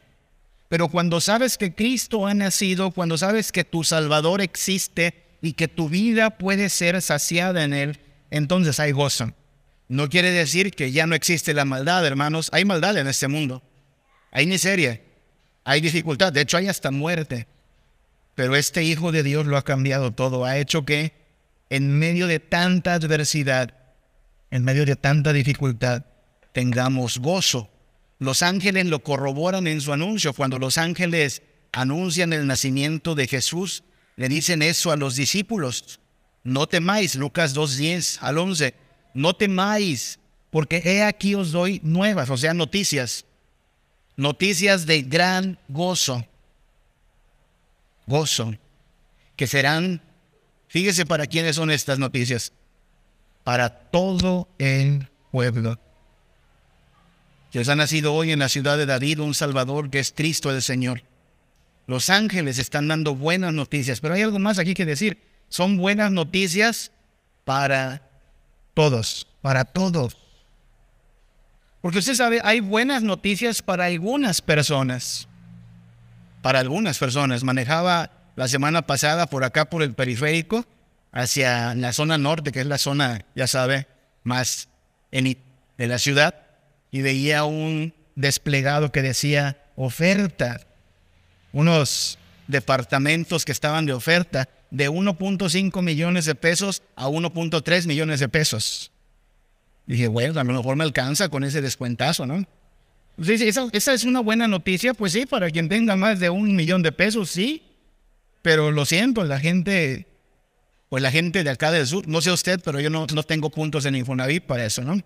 Pero 0.69 0.89
cuando 0.89 1.21
sabes 1.21 1.57
que 1.57 1.73
Cristo 1.73 2.27
ha 2.27 2.35
nacido, 2.35 2.91
cuando 2.91 3.17
sabes 3.17 3.51
que 3.51 3.63
tu 3.63 3.83
Salvador 3.83 4.39
existe 4.39 5.23
y 5.41 5.53
que 5.53 5.67
tu 5.67 5.89
vida 5.89 6.29
puede 6.29 6.69
ser 6.69 7.01
saciada 7.01 7.63
en 7.63 7.73
Él, 7.73 7.99
entonces 8.29 8.79
hay 8.79 8.91
gozo. 8.91 9.33
No 9.87 10.07
quiere 10.07 10.29
decir 10.29 10.69
que 10.69 10.91
ya 10.91 11.07
no 11.07 11.15
existe 11.15 11.55
la 11.55 11.65
maldad, 11.65 12.05
hermanos. 12.05 12.49
Hay 12.53 12.63
maldad 12.63 12.95
en 12.95 13.07
este 13.07 13.27
mundo. 13.27 13.63
Hay 14.29 14.45
miseria 14.45 15.01
hay 15.67 15.81
dificultad, 15.81 16.31
de 16.31 16.39
hecho 16.39 16.55
hay 16.55 16.69
hasta 16.69 16.91
muerte. 16.91 17.45
Pero 18.35 18.55
este 18.55 18.85
Hijo 18.85 19.11
de 19.11 19.21
Dios 19.21 19.45
lo 19.45 19.57
ha 19.57 19.65
cambiado 19.65 20.11
todo, 20.11 20.45
ha 20.45 20.57
hecho 20.57 20.85
que 20.85 21.11
en 21.69 21.99
medio 21.99 22.25
de 22.27 22.39
tanta 22.39 22.93
adversidad, 22.93 23.73
en 24.49 24.63
medio 24.63 24.85
de 24.85 24.95
tanta 24.95 25.33
dificultad, 25.33 26.05
tengamos 26.53 27.17
gozo. 27.17 27.69
Los 28.17 28.43
ángeles 28.43 28.85
lo 28.85 29.03
corroboran 29.03 29.67
en 29.67 29.81
su 29.81 29.91
anuncio. 29.91 30.31
Cuando 30.31 30.57
los 30.57 30.77
ángeles 30.77 31.41
anuncian 31.73 32.31
el 32.31 32.47
nacimiento 32.47 33.13
de 33.13 33.27
Jesús, 33.27 33.83
le 34.15 34.29
dicen 34.29 34.61
eso 34.61 34.93
a 34.93 34.95
los 34.95 35.17
discípulos. 35.17 35.99
No 36.45 36.67
temáis, 36.67 37.15
Lucas 37.15 37.53
2.10 37.53 38.19
al 38.21 38.37
11. 38.37 38.73
No 39.13 39.35
temáis, 39.35 40.17
porque 40.49 40.81
he 40.85 41.03
aquí 41.03 41.35
os 41.35 41.51
doy 41.51 41.81
nuevas, 41.83 42.29
o 42.29 42.37
sea, 42.37 42.53
noticias 42.53 43.25
noticias 44.17 44.85
de 44.85 45.03
gran 45.03 45.57
gozo. 45.69 46.25
Gozo. 48.07 48.55
Que 49.35 49.47
serán, 49.47 50.01
fíjese 50.67 51.05
para 51.05 51.27
quiénes 51.27 51.55
son 51.55 51.71
estas 51.71 51.99
noticias. 51.99 52.51
Para 53.43 53.69
todo 53.69 54.49
el 54.57 55.07
pueblo. 55.31 55.79
Que 57.51 57.59
ha 57.59 57.75
nacido 57.75 58.13
hoy 58.13 58.31
en 58.31 58.39
la 58.39 58.49
ciudad 58.49 58.77
de 58.77 58.85
David 58.85 59.19
un 59.19 59.33
Salvador 59.33 59.89
que 59.89 59.99
es 59.99 60.11
Cristo 60.11 60.51
el 60.51 60.61
Señor. 60.61 61.03
Los 61.85 62.09
ángeles 62.09 62.59
están 62.59 62.89
dando 62.89 63.15
buenas 63.15 63.53
noticias, 63.53 64.01
pero 64.01 64.15
hay 64.15 64.23
algo 64.23 64.39
más 64.39 64.59
aquí 64.59 64.73
que 64.73 64.85
decir. 64.85 65.23
Son 65.47 65.77
buenas 65.77 66.11
noticias 66.11 66.91
para 67.45 68.01
todos, 68.73 69.27
para 69.41 69.63
todos. 69.63 70.17
Porque 71.87 71.99
usted 71.99 72.15
sabe, 72.15 72.41
hay 72.43 72.59
buenas 72.59 73.01
noticias 73.01 73.61
para 73.61 73.85
algunas 73.85 74.41
personas. 74.41 75.29
Para 76.41 76.59
algunas 76.59 76.97
personas. 76.97 77.45
Manejaba 77.45 78.11
la 78.35 78.49
semana 78.49 78.81
pasada 78.81 79.27
por 79.27 79.45
acá, 79.45 79.69
por 79.69 79.81
el 79.81 79.93
periférico, 79.93 80.65
hacia 81.13 81.75
la 81.75 81.93
zona 81.93 82.17
norte, 82.17 82.51
que 82.51 82.59
es 82.59 82.65
la 82.65 82.77
zona, 82.77 83.23
ya 83.35 83.47
sabe, 83.47 83.87
más 84.23 84.67
de 85.13 85.87
la 85.87 85.97
ciudad, 85.97 86.35
y 86.91 87.03
veía 87.03 87.45
un 87.45 87.93
desplegado 88.15 88.91
que 88.91 89.01
decía 89.01 89.55
oferta. 89.77 90.59
Unos 91.53 92.19
departamentos 92.49 93.45
que 93.45 93.53
estaban 93.53 93.85
de 93.85 93.93
oferta 93.93 94.49
de 94.71 94.89
1.5 94.89 95.81
millones 95.81 96.25
de 96.25 96.35
pesos 96.35 96.83
a 96.97 97.07
1.3 97.07 97.87
millones 97.87 98.19
de 98.19 98.27
pesos. 98.27 98.91
Dije, 99.87 100.09
bueno, 100.09 100.39
a 100.39 100.43
lo 100.43 100.53
mejor 100.53 100.75
me 100.75 100.83
alcanza 100.83 101.29
con 101.29 101.45
ese 101.45 101.61
descuentazo, 101.61 102.25
¿no? 102.25 102.45
Sí, 103.23 103.33
esa, 103.33 103.67
esa, 103.71 103.93
es 103.93 104.03
una 104.03 104.19
buena 104.19 104.47
noticia, 104.47 104.93
pues 104.93 105.13
sí, 105.13 105.25
para 105.25 105.49
quien 105.49 105.69
tenga 105.69 105.95
más 105.95 106.19
de 106.19 106.29
un 106.29 106.55
millón 106.55 106.83
de 106.83 106.91
pesos, 106.91 107.31
sí. 107.31 107.63
Pero 108.41 108.69
lo 108.71 108.85
siento, 108.85 109.23
la 109.23 109.39
gente, 109.39 110.05
pues 110.89 111.01
la 111.01 111.09
gente 111.09 111.43
de 111.43 111.49
acá 111.49 111.71
del 111.71 111.87
sur, 111.87 112.07
no 112.07 112.21
sé 112.21 112.31
usted, 112.31 112.59
pero 112.63 112.79
yo 112.81 112.89
no, 112.89 113.07
no 113.11 113.23
tengo 113.23 113.49
puntos 113.49 113.85
en 113.85 113.95
Infonavit 113.95 114.43
para 114.43 114.65
eso, 114.65 114.83
¿no? 114.83 115.01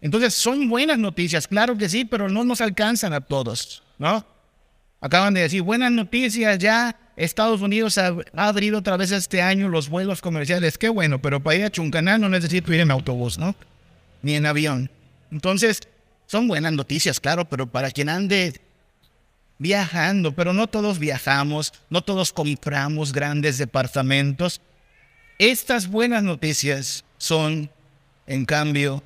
Entonces, 0.00 0.34
son 0.34 0.68
buenas 0.68 0.98
noticias, 0.98 1.46
claro 1.46 1.76
que 1.76 1.88
sí, 1.88 2.04
pero 2.04 2.28
no 2.28 2.42
nos 2.42 2.60
alcanzan 2.60 3.12
a 3.12 3.20
todos, 3.20 3.82
¿no? 3.98 4.26
Acaban 5.00 5.34
de 5.34 5.42
decir, 5.42 5.62
buenas 5.62 5.92
noticias, 5.92 6.58
ya 6.58 6.98
Estados 7.16 7.60
Unidos 7.60 7.98
ha, 7.98 8.16
ha 8.34 8.48
abrido 8.48 8.78
otra 8.78 8.96
vez 8.96 9.12
este 9.12 9.42
año 9.42 9.68
los 9.68 9.90
vuelos 9.90 10.22
comerciales, 10.22 10.78
qué 10.78 10.88
bueno, 10.88 11.20
pero 11.20 11.40
para 11.40 11.56
ir 11.56 11.64
a 11.64 11.70
Chuncanal 11.70 12.20
no 12.20 12.30
necesito 12.30 12.72
ir 12.72 12.80
en 12.80 12.90
autobús, 12.90 13.38
¿no? 13.38 13.54
Ni 14.22 14.34
en 14.34 14.46
avión. 14.46 14.90
Entonces, 15.30 15.80
son 16.26 16.48
buenas 16.48 16.72
noticias, 16.72 17.20
claro, 17.20 17.48
pero 17.48 17.66
para 17.66 17.90
quien 17.90 18.08
ande 18.08 18.60
viajando, 19.58 20.32
pero 20.32 20.52
no 20.52 20.66
todos 20.66 20.98
viajamos, 20.98 21.72
no 21.88 22.02
todos 22.02 22.32
compramos 22.32 23.12
grandes 23.12 23.58
departamentos. 23.58 24.60
Estas 25.38 25.88
buenas 25.88 26.22
noticias 26.22 27.04
son, 27.18 27.70
en 28.26 28.44
cambio, 28.44 29.02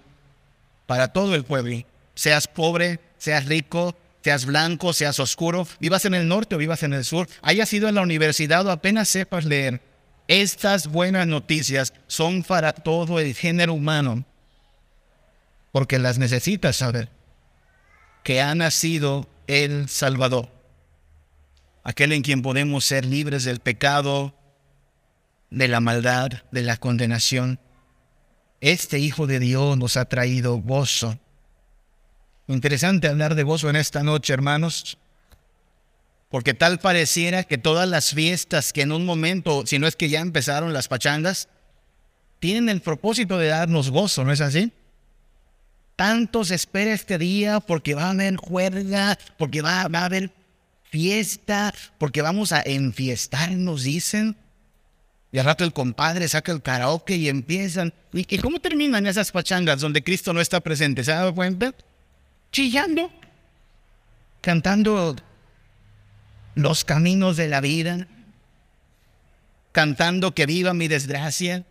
para 0.87 1.09
todo 1.09 1.35
el 1.35 1.45
pueblo. 1.45 1.85
Seas 2.15 2.49
pobre, 2.49 3.01
seas 3.19 3.47
rico, 3.47 3.97
seas 4.23 4.45
blanco, 4.45 4.93
seas 4.93 5.21
oscuro, 5.21 5.67
vivas 5.79 6.05
en 6.05 6.15
el 6.15 6.27
norte 6.27 6.55
o 6.55 6.59
vivas 6.59 6.83
en 6.83 6.93
el 6.93 7.05
sur, 7.05 7.29
hayas 7.43 7.73
ido 7.73 7.89
a 7.89 7.93
la 7.93 8.03
universidad 8.03 8.67
o 8.67 8.71
apenas 8.71 9.09
sepas 9.09 9.45
leer. 9.45 9.81
Estas 10.27 10.87
buenas 10.87 11.27
noticias 11.27 11.93
son 12.07 12.43
para 12.43 12.73
todo 12.73 13.19
el 13.19 13.35
género 13.35 13.75
humano 13.75 14.25
porque 15.73 15.99
las 15.99 16.19
necesitas 16.19 16.77
saber, 16.77 17.11
que 18.23 18.41
ha 18.41 18.55
nacido 18.55 19.29
el 19.47 19.89
Salvador, 19.89 20.49
aquel 21.85 22.13
en 22.13 22.23
quien 22.23 22.43
podemos 22.43 22.85
ser 22.85 23.05
libres 23.05 23.45
del 23.45 23.61
pecado, 23.61 24.35
de 25.51 25.69
la 25.69 25.81
maldad, 25.81 26.31
de 26.51 26.63
la 26.63 26.77
condenación. 26.77 27.59
Este 28.61 28.99
Hijo 28.99 29.27
de 29.27 29.39
Dios 29.39 29.77
nos 29.77 29.97
ha 29.97 30.05
traído 30.05 30.57
gozo. 30.59 31.19
Interesante 32.47 33.09
hablar 33.09 33.35
de 33.35 33.43
gozo 33.43 33.71
en 33.71 33.77
esta 33.77 34.03
noche, 34.03 34.33
hermanos, 34.33 34.99
porque 36.31 36.55
tal 36.55 36.79
pareciera 36.79 37.45
que 37.45 37.59
todas 37.59 37.89
las 37.89 38.11
fiestas 38.11 38.73
que 38.73 38.83
en 38.83 38.93
un 38.93 39.05
momento, 39.05 39.65
si 39.67 39.79
no 39.79 39.87
es 39.87 39.97
que 39.97 40.09
ya 40.09 40.21
empezaron 40.21 40.73
las 40.73 40.89
pachangas, 40.89 41.49
tienen 42.39 42.69
el 42.69 42.81
propósito 42.81 43.39
de 43.39 43.49
darnos 43.49 43.91
gozo, 43.91 44.25
¿no 44.25 44.33
es 44.33 44.41
así? 44.41 44.73
Tanto 46.01 46.47
se 46.47 46.55
espera 46.55 46.95
este 46.95 47.19
día 47.19 47.61
porque 47.61 47.95
va 47.95 48.05
a 48.05 48.11
haber 48.13 48.37
juerga, 48.37 49.19
porque 49.37 49.61
va, 49.61 49.87
va 49.89 49.99
a 49.99 50.05
haber 50.07 50.33
fiesta, 50.85 51.75
porque 51.99 52.23
vamos 52.23 52.53
a 52.53 52.63
enfiestarnos, 52.63 53.83
dicen. 53.83 54.35
Y 55.31 55.39
al 55.39 55.45
rato 55.45 55.63
el 55.63 55.75
compadre 55.75 56.27
saca 56.27 56.53
el 56.53 56.63
karaoke 56.63 57.17
y 57.17 57.29
empiezan. 57.29 57.93
¿Y 58.15 58.39
cómo 58.39 58.61
terminan 58.61 59.07
esas 59.07 59.31
pachangas 59.31 59.83
donde 59.83 60.03
Cristo 60.03 60.33
no 60.33 60.41
está 60.41 60.61
presente? 60.61 61.05
¿Se 61.05 61.13
ha 61.13 61.17
dado 61.17 61.35
cuenta? 61.35 61.75
Chillando, 62.51 63.13
cantando 64.41 65.17
los 66.55 66.83
caminos 66.87 67.37
de 67.37 67.49
la 67.49 67.61
vida, 67.61 68.09
cantando 69.71 70.35
que 70.35 70.47
viva 70.47 70.73
mi 70.73 70.89
desgracia, 70.89 71.67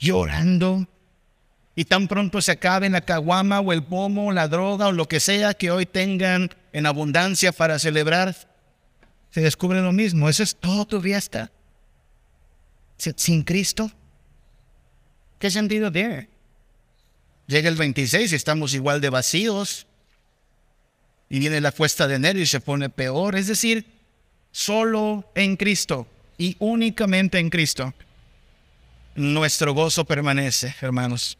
llorando. 0.00 0.88
Y 1.80 1.86
tan 1.86 2.08
pronto 2.08 2.42
se 2.42 2.52
acabe 2.52 2.90
la 2.90 3.00
caguama 3.00 3.60
o 3.60 3.72
el 3.72 3.82
pomo, 3.82 4.32
la 4.32 4.48
droga 4.48 4.88
o 4.88 4.92
lo 4.92 5.08
que 5.08 5.18
sea 5.18 5.54
que 5.54 5.70
hoy 5.70 5.86
tengan 5.86 6.50
en 6.74 6.84
abundancia 6.84 7.52
para 7.52 7.78
celebrar, 7.78 8.36
se 9.30 9.40
descubre 9.40 9.80
lo 9.80 9.90
mismo. 9.90 10.28
Eso 10.28 10.42
es 10.42 10.54
todo 10.54 10.84
tu 10.84 11.00
fiesta 11.00 11.50
sin 13.16 13.44
Cristo? 13.44 13.90
¿Qué 15.38 15.50
sentido 15.50 15.90
tiene? 15.90 16.28
Llega 17.46 17.70
el 17.70 17.76
26 17.76 18.30
y 18.30 18.36
estamos 18.36 18.74
igual 18.74 19.00
de 19.00 19.08
vacíos. 19.08 19.86
Y 21.30 21.38
viene 21.38 21.62
la 21.62 21.72
cuesta 21.72 22.06
de 22.06 22.16
enero 22.16 22.40
y 22.40 22.44
se 22.44 22.60
pone 22.60 22.90
peor. 22.90 23.36
Es 23.36 23.46
decir, 23.46 23.86
solo 24.52 25.32
en 25.34 25.56
Cristo 25.56 26.06
y 26.36 26.56
únicamente 26.58 27.38
en 27.38 27.48
Cristo 27.48 27.94
nuestro 29.14 29.72
gozo 29.72 30.04
permanece, 30.04 30.74
hermanos. 30.82 31.38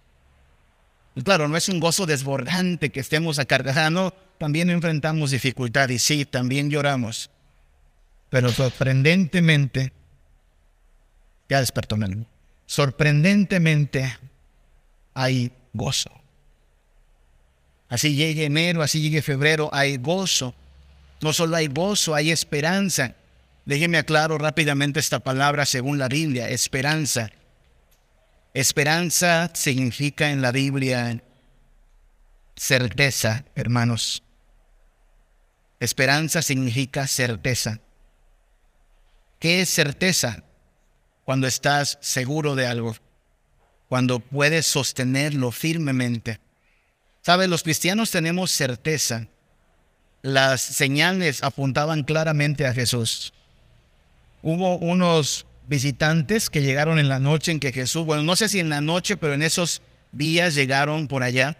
Claro, 1.24 1.48
no 1.48 1.56
es 1.56 1.68
un 1.68 1.80
gozo 1.80 2.06
desbordante 2.06 2.90
que 2.90 3.00
estemos 3.00 3.38
acargando, 3.38 4.14
también 4.38 4.70
enfrentamos 4.70 5.30
dificultad 5.30 5.88
y 5.88 5.98
sí, 5.98 6.24
también 6.24 6.70
lloramos. 6.70 7.30
Pero 8.30 8.50
sorprendentemente, 8.50 9.92
ya 11.48 11.60
despertó 11.60 11.96
Sorprendentemente 12.66 14.16
hay 15.14 15.52
gozo. 15.72 16.10
Así 17.88 18.14
llegue 18.14 18.44
enero, 18.44 18.82
así 18.82 19.00
llegue 19.00 19.20
febrero, 19.20 19.68
hay 19.72 19.96
gozo. 19.96 20.54
No 21.20 21.32
solo 21.32 21.56
hay 21.56 21.66
gozo, 21.66 22.14
hay 22.14 22.30
esperanza. 22.30 23.16
Déjeme 23.64 23.98
aclaro 23.98 24.38
rápidamente 24.38 25.00
esta 25.00 25.18
palabra 25.18 25.66
según 25.66 25.98
la 25.98 26.08
Biblia, 26.08 26.48
esperanza. 26.48 27.30
Esperanza 28.54 29.50
significa 29.54 30.30
en 30.30 30.42
la 30.42 30.52
Biblia 30.52 31.22
certeza, 32.56 33.44
hermanos. 33.54 34.22
Esperanza 35.78 36.42
significa 36.42 37.06
certeza. 37.06 37.80
¿Qué 39.38 39.62
es 39.62 39.70
certeza? 39.70 40.44
cuando 41.30 41.46
estás 41.46 41.96
seguro 42.00 42.56
de 42.56 42.66
algo, 42.66 42.96
cuando 43.88 44.18
puedes 44.18 44.66
sostenerlo 44.66 45.52
firmemente. 45.52 46.40
Sabes, 47.22 47.48
los 47.48 47.62
cristianos 47.62 48.10
tenemos 48.10 48.50
certeza. 48.50 49.28
Las 50.22 50.60
señales 50.60 51.44
apuntaban 51.44 52.02
claramente 52.02 52.66
a 52.66 52.74
Jesús. 52.74 53.32
Hubo 54.42 54.76
unos 54.78 55.46
visitantes 55.70 56.50
que 56.50 56.62
llegaron 56.62 56.98
en 56.98 57.08
la 57.08 57.20
noche 57.20 57.52
en 57.52 57.60
que 57.60 57.72
Jesús, 57.72 58.04
bueno, 58.04 58.24
no 58.24 58.34
sé 58.34 58.48
si 58.48 58.58
en 58.58 58.70
la 58.70 58.80
noche, 58.80 59.16
pero 59.16 59.34
en 59.34 59.42
esos 59.42 59.82
días 60.10 60.56
llegaron 60.56 61.06
por 61.06 61.22
allá 61.22 61.56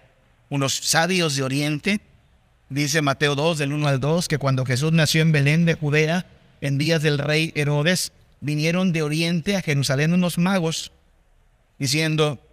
unos 0.49 0.75
sabios 0.75 1.37
de 1.37 1.45
Oriente. 1.45 2.01
Dice 2.71 3.03
Mateo 3.03 3.37
2, 3.37 3.59
del 3.59 3.73
1 3.73 3.87
al 3.87 4.01
2, 4.01 4.27
que 4.27 4.39
cuando 4.39 4.67
Jesús 4.67 4.91
nació 4.93 5.23
en 5.23 5.31
Belén 5.31 5.65
de 5.65 5.75
Judea, 5.75 6.27
en 6.61 6.77
días 6.77 7.03
del 7.03 7.19
rey 7.19 7.53
Herodes, 7.55 8.11
vinieron 8.41 8.93
de 8.93 9.03
Oriente 9.03 9.55
a 9.55 9.63
Jerusalén 9.63 10.13
unos 10.13 10.39
magos 10.39 10.91
diciendo, 11.79 12.45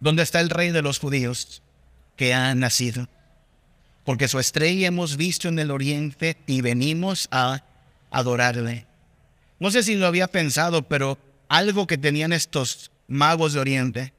¿dónde 0.00 0.22
está 0.22 0.40
el 0.40 0.50
rey 0.50 0.70
de 0.70 0.82
los 0.82 0.98
judíos 0.98 1.62
que 2.14 2.34
ha 2.34 2.54
nacido? 2.54 3.08
Porque 4.04 4.28
su 4.28 4.38
estrella 4.38 4.88
hemos 4.88 5.16
visto 5.16 5.48
en 5.48 5.58
el 5.58 5.70
Oriente 5.70 6.36
y 6.46 6.60
venimos 6.60 7.26
a 7.30 7.64
adorarle. 8.10 8.91
No 9.62 9.70
sé 9.70 9.84
si 9.84 9.94
lo 9.94 10.08
había 10.08 10.26
pensado, 10.26 10.88
pero 10.88 11.18
algo 11.48 11.86
que 11.86 11.96
tenían 11.96 12.32
estos 12.32 12.90
magos 13.06 13.52
de 13.52 13.60
Oriente 13.60 14.12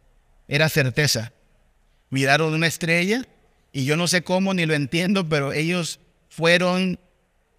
era 0.47 0.69
certeza. 0.69 1.33
Miraron 2.09 2.53
una 2.53 2.67
estrella 2.67 3.27
y 3.73 3.83
yo 3.83 3.97
no 3.97 4.07
sé 4.07 4.23
cómo 4.23 4.53
ni 4.53 4.65
lo 4.65 4.73
entiendo, 4.73 5.27
pero 5.27 5.51
ellos 5.51 5.99
fueron 6.29 6.97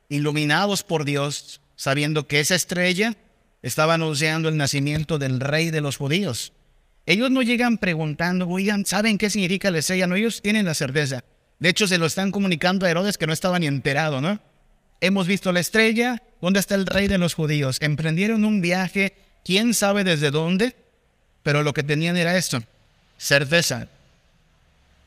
iluminados 0.09 0.83
por 0.83 1.05
Dios 1.05 1.61
sabiendo 1.77 2.27
que 2.27 2.41
esa 2.41 2.55
estrella 2.55 3.19
estaba 3.61 3.93
anunciando 3.93 4.49
el 4.49 4.57
nacimiento 4.57 5.19
del 5.19 5.39
rey 5.39 5.71
de 5.71 5.83
los 5.83 5.99
judíos. 5.99 6.55
Ellos 7.05 7.31
no 7.31 7.43
llegan 7.43 7.77
preguntando, 7.77 8.49
oigan, 8.49 8.87
¿saben 8.87 9.19
qué 9.19 9.29
significa 9.29 9.71
la 9.71 9.81
estrella? 9.81 10.07
No, 10.07 10.15
ellos 10.15 10.41
tienen 10.41 10.65
la 10.65 10.73
certeza. 10.73 11.23
De 11.59 11.69
hecho, 11.69 11.87
se 11.87 11.99
lo 11.99 12.07
están 12.07 12.31
comunicando 12.31 12.87
a 12.87 12.91
Herodes 12.91 13.19
que 13.19 13.27
no 13.27 13.35
estaba 13.35 13.59
ni 13.59 13.67
enterado, 13.67 14.23
¿no? 14.23 14.41
Hemos 15.03 15.27
visto 15.27 15.53
la 15.53 15.61
estrella, 15.61 16.23
¿dónde 16.45 16.61
está 16.61 16.75
el 16.75 16.85
rey 16.85 17.09
de 17.09 17.17
los 17.17 17.33
judíos? 17.33 17.79
Emprendieron 17.81 18.45
un 18.45 18.61
viaje, 18.61 19.17
quién 19.45 19.73
sabe 19.73 20.05
desde 20.05 20.31
dónde, 20.31 20.77
pero 21.43 21.63
lo 21.63 21.73
que 21.73 21.83
tenían 21.83 22.19
era 22.19 22.37
esto, 22.37 22.63
certeza. 23.17 23.89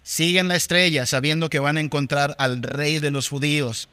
Siguen 0.02 0.48
la 0.48 0.56
estrella 0.56 1.06
sabiendo 1.06 1.52
que 1.52 1.60
van 1.60 1.78
a 1.78 1.82
encontrar 1.82 2.36
al 2.40 2.64
rey 2.64 2.98
de 2.98 3.12
los 3.12 3.30
judíos. 3.30 3.88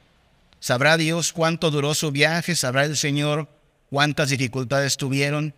Sabrá 0.58 0.96
Dios 0.96 1.34
cuánto 1.34 1.70
duró 1.70 1.92
su 1.92 2.10
viaje, 2.12 2.56
sabrá 2.56 2.86
el 2.86 2.96
Señor 2.96 3.46
cuántas 3.90 4.30
dificultades 4.30 4.96
tuvieron, 4.96 5.52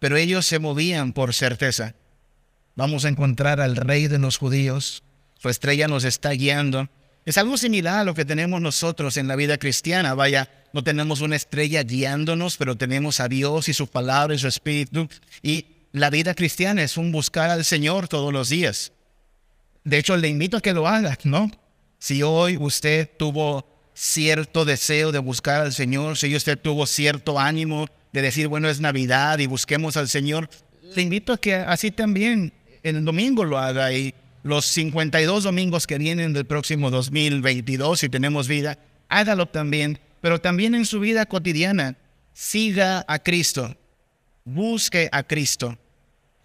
pero 0.00 0.16
ellos 0.16 0.44
se 0.44 0.58
movían 0.58 1.12
por 1.12 1.34
certeza. 1.34 1.94
Vamos 2.74 3.04
a 3.04 3.10
encontrar 3.10 3.60
al 3.60 3.76
rey 3.76 4.08
de 4.08 4.18
los 4.18 4.38
judíos, 4.38 5.04
su 5.38 5.48
estrella 5.50 5.86
nos 5.86 6.02
está 6.02 6.30
guiando. 6.30 6.88
Es 7.24 7.38
algo 7.38 7.56
similar 7.56 8.00
a 8.00 8.04
lo 8.04 8.14
que 8.14 8.24
tenemos 8.24 8.60
nosotros 8.60 9.16
en 9.16 9.28
la 9.28 9.36
vida 9.36 9.58
cristiana. 9.58 10.14
Vaya, 10.14 10.48
no 10.76 10.84
tenemos 10.84 11.22
una 11.22 11.36
estrella 11.36 11.82
guiándonos, 11.84 12.58
pero 12.58 12.76
tenemos 12.76 13.18
a 13.20 13.28
Dios 13.28 13.70
y 13.70 13.72
su 13.72 13.86
palabra 13.86 14.34
y 14.34 14.38
su 14.38 14.46
espíritu. 14.46 15.08
Y 15.42 15.64
la 15.92 16.10
vida 16.10 16.34
cristiana 16.34 16.82
es 16.82 16.98
un 16.98 17.12
buscar 17.12 17.48
al 17.48 17.64
Señor 17.64 18.08
todos 18.08 18.30
los 18.30 18.50
días. 18.50 18.92
De 19.84 19.96
hecho, 19.96 20.18
le 20.18 20.28
invito 20.28 20.58
a 20.58 20.60
que 20.60 20.74
lo 20.74 20.86
haga, 20.86 21.16
¿no? 21.24 21.50
Si 21.98 22.22
hoy 22.22 22.58
usted 22.60 23.08
tuvo 23.18 23.66
cierto 23.94 24.66
deseo 24.66 25.12
de 25.12 25.18
buscar 25.18 25.62
al 25.62 25.72
Señor, 25.72 26.18
si 26.18 26.36
usted 26.36 26.58
tuvo 26.58 26.84
cierto 26.84 27.40
ánimo 27.40 27.86
de 28.12 28.20
decir, 28.20 28.46
bueno, 28.46 28.68
es 28.68 28.78
Navidad 28.78 29.38
y 29.38 29.46
busquemos 29.46 29.96
al 29.96 30.10
Señor, 30.10 30.50
le 30.94 31.00
invito 31.00 31.32
a 31.32 31.38
que 31.38 31.54
así 31.54 31.90
también 31.90 32.52
el 32.82 33.02
domingo 33.02 33.46
lo 33.46 33.56
haga 33.56 33.94
y 33.94 34.14
los 34.42 34.66
52 34.66 35.44
domingos 35.44 35.86
que 35.86 35.96
vienen 35.96 36.34
del 36.34 36.44
próximo 36.44 36.90
2022, 36.90 37.98
si 37.98 38.10
tenemos 38.10 38.46
vida, 38.46 38.78
hágalo 39.08 39.46
también, 39.46 40.00
pero 40.26 40.40
también 40.40 40.74
en 40.74 40.86
su 40.86 40.98
vida 40.98 41.24
cotidiana, 41.26 41.94
siga 42.32 43.04
a 43.06 43.20
Cristo, 43.20 43.76
busque 44.44 45.08
a 45.12 45.22
Cristo, 45.22 45.78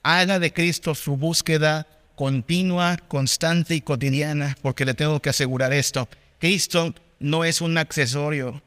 haga 0.04 0.38
de 0.38 0.54
Cristo 0.54 0.94
su 0.94 1.18
búsqueda 1.18 1.88
continua, 2.16 2.98
constante 3.08 3.74
y 3.74 3.82
cotidiana, 3.82 4.56
porque 4.62 4.86
le 4.86 4.94
tengo 4.94 5.20
que 5.20 5.32
asegurar 5.32 5.74
esto. 5.74 6.08
Cristo 6.38 6.94
no 7.20 7.44
es 7.44 7.60
un 7.60 7.76
accesorio 7.80 8.62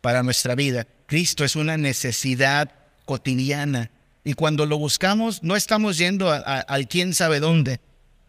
para 0.00 0.22
nuestra 0.22 0.54
vida. 0.54 0.86
Cristo 1.04 1.44
es 1.44 1.56
una 1.56 1.76
necesidad 1.76 2.72
cotidiana. 3.04 3.90
Y 4.24 4.32
cuando 4.32 4.64
lo 4.64 4.78
buscamos, 4.78 5.42
no 5.42 5.56
estamos 5.56 5.98
yendo 5.98 6.32
al 6.32 6.88
quién 6.88 7.12
sabe 7.12 7.38
dónde. 7.38 7.80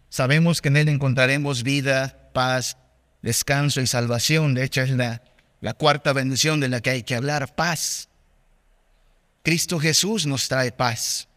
Sabemos 0.09 0.61
que 0.61 0.67
en 0.67 0.75
Él 0.75 0.89
encontraremos 0.89 1.63
vida, 1.63 2.29
paz, 2.33 2.75
descanso 3.21 3.79
y 3.79 3.87
salvación. 3.87 4.53
De 4.53 4.65
hecho, 4.65 4.81
es 4.81 4.89
la, 4.89 5.21
la 5.61 5.73
cuarta 5.73 6.13
bendición 6.13 6.59
de 6.59 6.69
la 6.69 6.81
que 6.81 6.91
hay 6.91 7.03
que 7.03 7.15
hablar, 7.15 7.55
paz. 7.55 8.09
Cristo 9.43 9.79
Jesús 9.79 10.25
nos 10.25 10.47
trae 10.47 10.71
paz. 10.71 11.27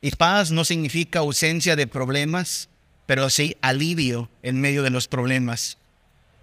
Y 0.00 0.10
paz 0.12 0.50
no 0.50 0.64
significa 0.64 1.18
ausencia 1.18 1.76
de 1.76 1.86
problemas, 1.86 2.68
pero 3.06 3.28
sí 3.30 3.56
alivio 3.60 4.30
en 4.42 4.60
medio 4.60 4.82
de 4.82 4.90
los 4.90 5.08
problemas. 5.08 5.78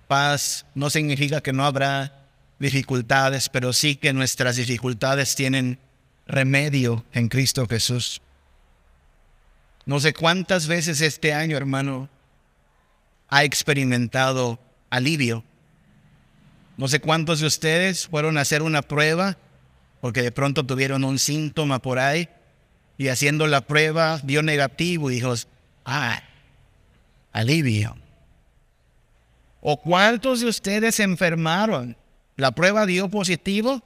Paz 0.07 0.65
no 0.75 0.89
significa 0.89 1.41
que 1.41 1.53
no 1.53 1.65
habrá 1.65 2.25
dificultades, 2.59 3.49
pero 3.49 3.73
sí 3.73 3.95
que 3.95 4.13
nuestras 4.13 4.55
dificultades 4.55 5.35
tienen 5.35 5.79
remedio 6.27 7.05
en 7.13 7.29
Cristo 7.29 7.67
Jesús. 7.67 8.21
No 9.85 9.99
sé 9.99 10.13
cuántas 10.13 10.67
veces 10.67 11.01
este 11.01 11.33
año, 11.33 11.55
hermano, 11.55 12.09
ha 13.29 13.43
experimentado 13.43 14.59
alivio. 14.89 15.43
No 16.77 16.87
sé 16.87 16.99
cuántos 16.99 17.39
de 17.39 17.47
ustedes 17.47 18.07
fueron 18.07 18.37
a 18.37 18.41
hacer 18.41 18.61
una 18.61 18.81
prueba 18.81 19.37
porque 19.99 20.21
de 20.21 20.31
pronto 20.31 20.65
tuvieron 20.65 21.03
un 21.03 21.19
síntoma 21.19 21.79
por 21.79 21.99
ahí 21.99 22.29
y 22.97 23.09
haciendo 23.09 23.47
la 23.47 23.61
prueba 23.61 24.19
dio 24.23 24.43
negativo 24.43 25.09
y 25.09 25.15
dijo, 25.15 25.33
ah, 25.85 26.21
alivio. 27.31 27.95
¿O 29.61 29.81
cuántos 29.81 30.39
de 30.41 30.47
ustedes 30.47 30.95
se 30.95 31.03
enfermaron? 31.03 31.97
La 32.35 32.51
prueba 32.51 32.85
dio 32.85 33.09
positivo, 33.09 33.81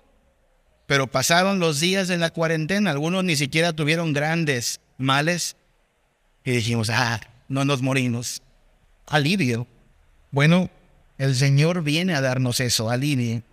pero 0.85 1.07
pasaron 1.07 1.59
los 1.59 1.79
días 1.79 2.07
de 2.07 2.17
la 2.17 2.31
cuarentena. 2.31 2.91
Algunos 2.91 3.23
ni 3.23 3.35
siquiera 3.35 3.73
tuvieron 3.73 4.13
grandes 4.13 4.81
males 4.97 5.55
y 6.43 6.51
dijimos, 6.51 6.89
ah, 6.89 7.21
no 7.47 7.63
nos 7.65 7.81
morimos. 7.81 8.41
Alivio. 9.07 9.67
Bueno, 10.31 10.69
el 11.21 11.35
Señor 11.35 11.83
viene 11.83 12.15
a 12.15 12.21
darnos 12.21 12.59
eso, 12.59 12.89
alivio. 12.89 13.43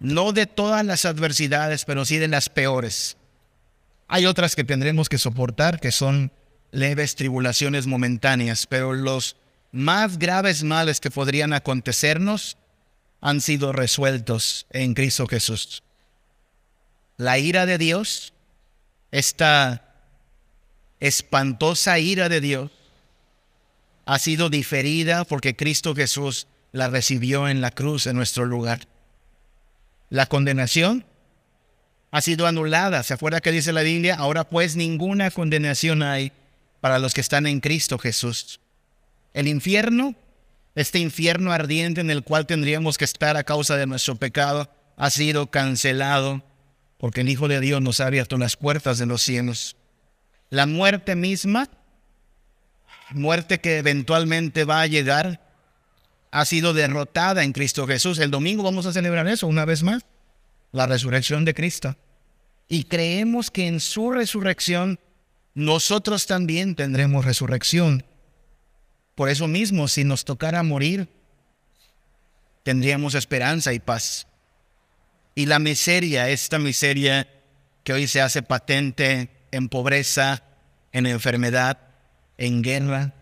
No 0.00 0.32
de 0.34 0.44
todas 0.44 0.84
las 0.84 1.06
adversidades, 1.06 1.86
pero 1.86 2.04
sí 2.04 2.18
de 2.18 2.28
las 2.28 2.50
peores. 2.50 3.16
Hay 4.06 4.26
otras 4.26 4.54
que 4.54 4.64
tendremos 4.64 5.08
que 5.08 5.16
soportar, 5.16 5.80
que 5.80 5.90
son 5.90 6.30
leves 6.72 7.14
tribulaciones 7.14 7.86
momentáneas, 7.86 8.66
pero 8.66 8.92
los 8.92 9.36
más 9.72 10.18
graves 10.18 10.62
males 10.62 11.00
que 11.00 11.10
podrían 11.10 11.54
acontecernos 11.54 12.58
han 13.22 13.40
sido 13.40 13.72
resueltos 13.72 14.66
en 14.68 14.92
Cristo 14.92 15.26
Jesús. 15.26 15.82
La 17.16 17.38
ira 17.38 17.64
de 17.64 17.78
Dios, 17.78 18.34
esta 19.10 19.94
espantosa 21.00 21.98
ira 21.98 22.28
de 22.28 22.42
Dios, 22.42 22.70
ha 24.04 24.18
sido 24.18 24.50
diferida 24.50 25.24
porque 25.24 25.56
Cristo 25.56 25.94
Jesús 25.94 26.46
la 26.74 26.88
recibió 26.88 27.48
en 27.48 27.60
la 27.60 27.70
cruz 27.70 28.08
en 28.08 28.16
nuestro 28.16 28.46
lugar. 28.46 28.88
La 30.10 30.26
condenación 30.26 31.06
ha 32.10 32.20
sido 32.20 32.48
anulada. 32.48 33.04
¿Se 33.04 33.14
acuerda 33.14 33.40
que 33.40 33.52
dice 33.52 33.72
la 33.72 33.82
Biblia? 33.82 34.16
Ahora 34.16 34.42
pues 34.42 34.74
ninguna 34.74 35.30
condenación 35.30 36.02
hay 36.02 36.32
para 36.80 36.98
los 36.98 37.14
que 37.14 37.20
están 37.20 37.46
en 37.46 37.60
Cristo 37.60 37.96
Jesús. 37.96 38.58
El 39.34 39.46
infierno, 39.46 40.16
este 40.74 40.98
infierno 40.98 41.52
ardiente 41.52 42.00
en 42.00 42.10
el 42.10 42.24
cual 42.24 42.44
tendríamos 42.44 42.98
que 42.98 43.04
estar 43.04 43.36
a 43.36 43.44
causa 43.44 43.76
de 43.76 43.86
nuestro 43.86 44.16
pecado, 44.16 44.68
ha 44.96 45.10
sido 45.10 45.52
cancelado 45.52 46.42
porque 46.98 47.20
el 47.20 47.28
Hijo 47.28 47.46
de 47.46 47.60
Dios 47.60 47.80
nos 47.82 48.00
ha 48.00 48.08
abierto 48.08 48.36
las 48.36 48.56
puertas 48.56 48.98
de 48.98 49.06
los 49.06 49.22
cielos. 49.22 49.76
La 50.50 50.66
muerte 50.66 51.14
misma, 51.14 51.70
muerte 53.10 53.60
que 53.60 53.78
eventualmente 53.78 54.64
va 54.64 54.80
a 54.80 54.88
llegar, 54.88 55.43
ha 56.34 56.44
sido 56.46 56.74
derrotada 56.74 57.44
en 57.44 57.52
Cristo 57.52 57.86
Jesús. 57.86 58.18
El 58.18 58.32
domingo 58.32 58.64
vamos 58.64 58.86
a 58.86 58.92
celebrar 58.92 59.28
eso 59.28 59.46
una 59.46 59.64
vez 59.64 59.84
más, 59.84 60.04
la 60.72 60.88
resurrección 60.88 61.44
de 61.44 61.54
Cristo. 61.54 61.96
Y 62.68 62.84
creemos 62.84 63.52
que 63.52 63.68
en 63.68 63.78
su 63.78 64.10
resurrección 64.10 64.98
nosotros 65.54 66.26
también 66.26 66.74
tendremos 66.74 67.24
resurrección. 67.24 68.04
Por 69.14 69.28
eso 69.28 69.46
mismo, 69.46 69.86
si 69.86 70.02
nos 70.02 70.24
tocara 70.24 70.64
morir, 70.64 71.06
tendríamos 72.64 73.14
esperanza 73.14 73.72
y 73.72 73.78
paz. 73.78 74.26
Y 75.36 75.46
la 75.46 75.60
miseria, 75.60 76.28
esta 76.30 76.58
miseria 76.58 77.28
que 77.84 77.92
hoy 77.92 78.08
se 78.08 78.20
hace 78.20 78.42
patente 78.42 79.30
en 79.52 79.68
pobreza, 79.68 80.42
en 80.90 81.06
enfermedad, 81.06 81.78
en 82.38 82.62
guerra, 82.62 83.14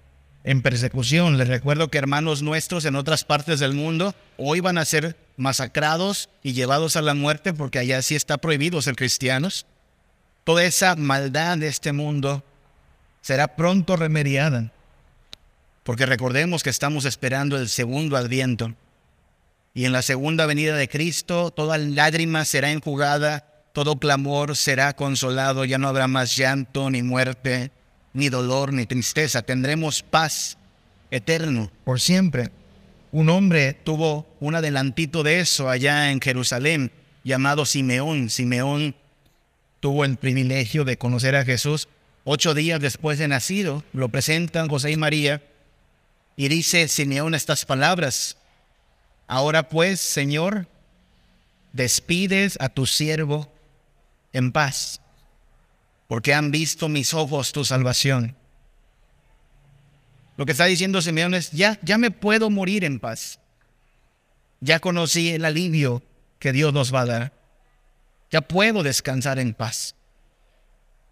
en 0.45 0.63
persecución. 0.63 1.39
Les 1.39 1.49
recuerdo 1.49 1.89
que 1.89 1.99
hermanos 1.99 2.43
nuestros 2.43 2.85
en 2.85 2.97
otras 2.97 3.25
partes 3.25 3.61
del 3.61 3.75
mundo 3.75 4.15
hoy 4.37 4.61
van 4.61 4.79
a 4.79 4.85
ser 4.85 5.17
masacrados 5.37 6.29
y 6.43 6.53
llevados 6.53 6.97
a 6.97 7.03
la 7.03 7.15
muerte 7.15 7.53
porque 7.53 7.79
allá 7.79 8.03
sí 8.03 8.15
está 8.15 8.39
prohibido 8.39 8.83
ser 8.83 8.97
cristianos. 8.97 9.67
Toda 10.45 10.65
esa 10.65 10.97
maldad 10.97 11.59
de 11.59 11.69
este 11.69 11.93
mundo 11.93 12.43
será 13.21 13.57
pronto 13.57 13.97
remediada 13.97 14.73
porque 15.83 16.07
recordemos 16.07 16.63
que 16.63 16.71
estamos 16.71 17.05
esperando 17.05 17.57
el 17.57 17.69
segundo 17.69 18.17
adviento. 18.17 18.75
Y 19.75 19.85
en 19.85 19.93
la 19.93 20.03
segunda 20.03 20.47
venida 20.47 20.77
de 20.77 20.89
Cristo, 20.89 21.51
toda 21.51 21.79
lágrima 21.79 22.45
será 22.45 22.71
enjugada, 22.71 23.47
todo 23.73 23.97
clamor 23.97 24.55
será 24.55 24.95
consolado, 24.95 25.65
ya 25.65 25.79
no 25.79 25.89
habrá 25.89 26.07
más 26.09 26.37
llanto, 26.37 26.91
ni 26.91 27.03
muerte, 27.03 27.71
ni 28.13 28.29
dolor, 28.29 28.73
ni 28.73 28.87
tristeza. 28.87 29.43
Tendremos 29.43 30.03
paz 30.03 30.57
eterno 31.11 31.71
por 31.85 32.01
siempre. 32.01 32.51
Un 33.13 33.29
hombre 33.29 33.75
tuvo 33.75 34.27
un 34.41 34.55
adelantito 34.55 35.23
de 35.23 35.41
eso 35.41 35.69
allá 35.69 36.11
en 36.11 36.21
Jerusalén, 36.21 36.91
llamado 37.25 37.67
Simeón. 37.67 38.31
Simeón 38.31 38.95
tuvo 39.81 40.05
el 40.05 40.17
privilegio 40.17 40.85
de 40.85 40.97
conocer 40.97 41.37
a 41.37 41.45
Jesús 41.45 41.89
ocho 42.25 42.55
días 42.55 42.81
después 42.81 43.19
de 43.19 43.29
nacido. 43.29 43.85
Lo 43.93 44.09
presentan 44.09 44.69
José 44.69 44.93
y 44.93 44.97
María 44.97 45.43
y 46.37 46.49
dice 46.49 46.89
Simeón 46.89 47.35
estas 47.35 47.67
palabras, 47.67 48.39
ahora 49.27 49.69
pues, 49.69 50.01
Señor, 50.01 50.67
despides 51.73 52.57
a 52.61 52.71
tu 52.71 52.87
siervo 52.87 53.53
en 54.33 54.53
paz, 54.53 55.02
porque 56.13 56.35
han 56.35 56.51
visto 56.51 56.91
mis 56.91 57.15
ojos 57.15 57.53
tu 57.53 57.65
salvación. 57.65 58.37
Lo 60.37 60.45
que 60.45 60.53
está 60.53 60.67
diciendo 60.67 61.01
Simeón 61.01 61.33
es, 61.33 61.53
ya, 61.53 61.79
ya 61.81 61.97
me 61.97 62.11
puedo 62.11 62.51
morir 62.51 62.85
en 62.85 63.01
paz. 63.01 63.41
Ya 64.61 64.79
conocí 64.79 65.31
el 65.31 65.43
alivio 65.47 66.03
que 66.39 66.53
Dios 66.53 66.75
nos 66.75 66.95
va 66.95 67.01
a 67.01 67.07
dar. 67.07 67.33
Ya 68.31 68.43
puedo 68.43 68.83
descansar 68.83 69.39
en 69.39 69.55
paz. 69.55 69.95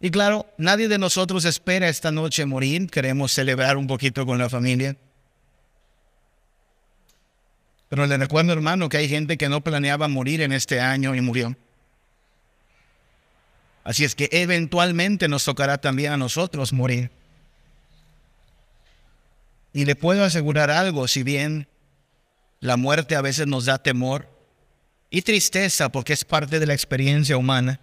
Y 0.01 0.11
claro, 0.11 0.45
nadie 0.59 0.87
de 0.87 0.99
nosotros 0.99 1.47
espera 1.47 1.89
esta 1.89 2.13
noche 2.13 2.45
morir. 2.45 2.91
Queremos 2.91 3.33
celebrar 3.33 3.79
un 3.79 3.87
poquito 3.87 4.27
con 4.27 4.37
la 4.37 4.51
familia. 4.51 4.99
Pero 7.89 8.07
le 8.07 8.19
recuerdo, 8.19 8.53
hermano, 8.53 8.91
que 8.91 8.99
hay 8.99 9.09
gente 9.09 9.39
que 9.39 9.49
no 9.49 9.63
planeaba 9.63 10.09
morir 10.09 10.43
en 10.43 10.53
este 10.53 10.79
año 10.79 11.15
y 11.15 11.23
murió. 11.23 11.57
Así 13.85 14.05
es 14.05 14.15
que 14.15 14.29
eventualmente 14.33 15.29
nos 15.29 15.45
tocará 15.45 15.79
también 15.79 16.13
a 16.13 16.17
nosotros 16.17 16.73
morir. 16.73 17.11
Y 19.73 19.85
le 19.85 19.97
puedo 19.97 20.25
asegurar 20.25 20.71
algo, 20.71 21.09
si 21.09 21.23
bien 21.23 21.69
la 22.61 22.77
muerte 22.77 23.17
a 23.17 23.23
veces 23.23 23.47
nos 23.47 23.65
da 23.65 23.83
temor 23.83 24.29
y 25.11 25.23
tristeza 25.23 25.91
porque 25.91 26.13
es 26.13 26.25
parte 26.25 26.59
de 26.59 26.67
la 26.67 26.75
experiencia 26.75 27.37
humana, 27.37 27.81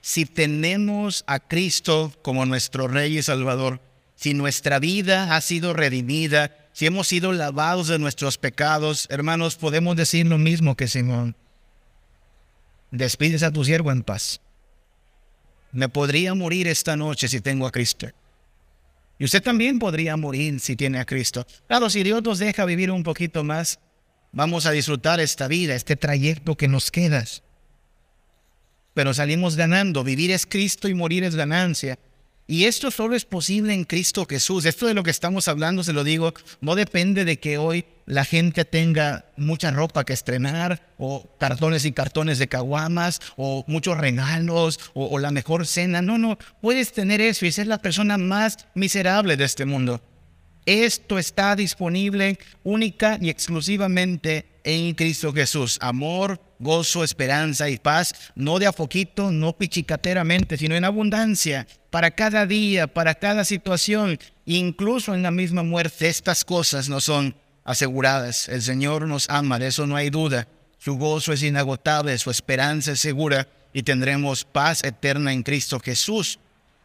si 0.00 0.24
tenemos 0.24 1.24
a 1.26 1.40
Cristo 1.40 2.12
como 2.22 2.46
nuestro 2.46 2.86
Rey 2.86 3.18
y 3.18 3.22
Salvador, 3.22 3.80
si 4.14 4.34
nuestra 4.34 4.78
vida 4.78 5.36
ha 5.36 5.40
sido 5.40 5.74
redimida, 5.74 6.56
si 6.72 6.86
hemos 6.86 7.08
sido 7.08 7.32
lavados 7.32 7.88
de 7.88 7.98
nuestros 7.98 8.38
pecados, 8.38 9.06
hermanos, 9.10 9.56
podemos 9.56 9.96
decir 9.96 10.26
lo 10.26 10.38
mismo 10.38 10.76
que 10.76 10.88
Simón. 10.88 11.34
Despides 12.90 13.42
a 13.42 13.50
tu 13.50 13.64
siervo 13.64 13.90
en 13.90 14.02
paz. 14.02 14.40
Me 15.76 15.90
podría 15.90 16.34
morir 16.34 16.68
esta 16.68 16.96
noche 16.96 17.28
si 17.28 17.42
tengo 17.42 17.66
a 17.66 17.70
Cristo. 17.70 18.08
Y 19.18 19.24
usted 19.24 19.42
también 19.42 19.78
podría 19.78 20.16
morir 20.16 20.58
si 20.58 20.74
tiene 20.74 20.98
a 20.98 21.04
Cristo. 21.04 21.46
Claro, 21.68 21.90
si 21.90 22.02
Dios 22.02 22.22
nos 22.22 22.38
deja 22.38 22.64
vivir 22.64 22.90
un 22.90 23.02
poquito 23.02 23.44
más, 23.44 23.78
vamos 24.32 24.64
a 24.64 24.70
disfrutar 24.70 25.20
esta 25.20 25.48
vida, 25.48 25.74
este 25.74 25.94
trayecto 25.94 26.56
que 26.56 26.66
nos 26.66 26.90
queda. 26.90 27.24
Pero 28.94 29.12
salimos 29.12 29.54
ganando. 29.56 30.02
Vivir 30.02 30.30
es 30.30 30.46
Cristo 30.46 30.88
y 30.88 30.94
morir 30.94 31.24
es 31.24 31.34
ganancia. 31.34 31.98
Y 32.48 32.64
esto 32.64 32.92
solo 32.92 33.16
es 33.16 33.24
posible 33.24 33.74
en 33.74 33.84
Cristo 33.84 34.24
Jesús. 34.28 34.66
Esto 34.66 34.86
de 34.86 34.94
lo 34.94 35.02
que 35.02 35.10
estamos 35.10 35.48
hablando, 35.48 35.82
se 35.82 35.92
lo 35.92 36.04
digo, 36.04 36.32
no 36.60 36.76
depende 36.76 37.24
de 37.24 37.40
que 37.40 37.58
hoy 37.58 37.84
la 38.06 38.24
gente 38.24 38.64
tenga 38.64 39.24
mucha 39.36 39.72
ropa 39.72 40.04
que 40.04 40.12
estrenar, 40.12 40.94
o 40.96 41.28
cartones 41.40 41.84
y 41.84 41.92
cartones 41.92 42.38
de 42.38 42.46
caguamas, 42.46 43.20
o 43.36 43.64
muchos 43.66 43.98
regalos, 43.98 44.78
o, 44.94 45.18
la 45.18 45.32
mejor 45.32 45.66
cena. 45.66 46.02
No, 46.02 46.18
no, 46.18 46.38
puedes 46.60 46.92
tener 46.92 47.20
eso 47.20 47.46
y 47.46 47.52
ser 47.52 47.66
la 47.66 47.82
persona 47.82 48.16
más 48.16 48.58
miserable 48.74 49.36
de 49.36 49.44
este 49.44 49.64
mundo. 49.64 50.00
Esto 50.66 51.18
está 51.18 51.56
disponible 51.56 52.38
única 52.62 53.18
y 53.20 53.28
exclusivamente 53.28 54.46
en 54.62 54.94
Cristo 54.94 55.32
Jesús. 55.32 55.78
Amor, 55.80 56.40
gozo, 56.58 57.04
esperanza 57.04 57.70
y 57.70 57.78
paz, 57.78 58.12
no 58.34 58.58
de 58.58 58.66
a 58.66 58.72
poquito, 58.72 59.30
no 59.30 59.56
pichicateramente, 59.56 60.56
sino 60.56 60.74
en 60.74 60.84
abundancia, 60.84 61.66
para 61.96 62.10
cada 62.10 62.44
día, 62.44 62.88
para 62.88 63.14
cada 63.14 63.42
situación, 63.42 64.18
incluso 64.44 65.14
en 65.14 65.22
la 65.22 65.30
misma 65.30 65.62
muerte. 65.62 66.10
Estas 66.10 66.44
cosas 66.44 66.90
no 66.90 67.00
son 67.00 67.34
aseguradas. 67.64 68.50
El 68.50 68.60
Señor 68.60 69.08
nos 69.08 69.30
ama, 69.30 69.58
de 69.58 69.68
eso 69.68 69.86
no 69.86 69.96
hay 69.96 70.10
duda. 70.10 70.46
Su 70.76 70.98
gozo 70.98 71.32
es 71.32 71.42
inagotable, 71.42 72.18
su 72.18 72.30
esperanza 72.30 72.92
es 72.92 73.00
segura 73.00 73.48
y 73.72 73.82
tendremos 73.82 74.44
paz 74.44 74.84
eterna 74.84 75.32
en 75.32 75.42
Cristo 75.42 75.80
Jesús. 75.80 76.38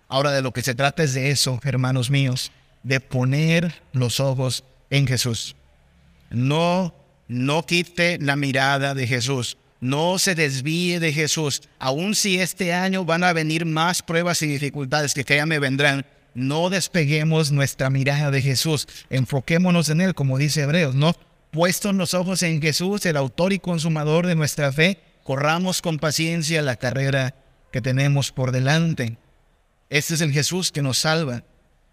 Ahora 0.08 0.32
de 0.32 0.41
lo 0.41 0.54
que 0.54 0.62
se 0.62 0.76
trata 0.76 1.04
es 1.04 1.13
de 1.13 1.30
eso, 1.30 1.60
hermanos 1.62 2.10
míos, 2.10 2.54
de 2.82 3.02
poner 3.02 3.82
los 3.91 4.21
ojos 4.21 4.63
en 4.89 5.08
Jesús. 5.08 5.58
No, 6.30 6.95
no 7.28 7.65
quite 7.65 8.17
la 8.17 8.38
mirada 8.38 8.93
de 8.93 9.08
Jesús. 9.08 9.58
No 9.82 10.20
se 10.20 10.36
desvíe 10.36 11.00
de 11.00 11.12
Jesús. 11.12 11.63
Aun 11.80 12.15
si 12.15 12.39
este 12.39 12.74
año 12.74 13.04
van 13.04 13.24
a 13.24 13.34
venir 13.34 13.65
más 13.65 14.02
pruebas 14.02 14.41
y 14.41 14.48
dificultades 14.48 15.13
que 15.13 15.24
ya 15.24 15.46
me 15.46 15.60
vendrán, 15.60 16.06
no 16.34 16.70
despeguemos 16.70 17.52
nuestra 17.52 17.89
mirada 17.89 18.32
de 18.32 18.41
Jesús. 18.41 18.88
Enfoquémonos 19.10 19.89
en 19.89 20.02
Él, 20.02 20.15
como 20.15 20.38
dice 20.38 20.62
Hebreos, 20.62 20.96
¿no? 20.96 21.13
Puestos 21.52 21.94
los 21.96 22.13
ojos 22.13 22.44
en 22.44 22.62
Jesús, 22.62 23.06
el 23.06 23.17
autor 23.17 23.52
y 23.52 23.60
consumador 23.60 24.28
de 24.28 24.36
nuestra 24.36 24.72
fe, 24.72 25.00
corramos 25.24 25.82
con 25.82 26.00
paciencia 26.00 26.62
la 26.62 26.78
carrera 26.78 27.36
que 27.72 27.82
tenemos 27.82 28.32
por 28.32 28.52
delante. 28.52 29.17
Este 29.89 30.13
es 30.13 30.22
el 30.22 30.32
Jesús 30.32 30.72
que 30.72 30.82
nos 30.82 31.00
salva. 31.00 31.44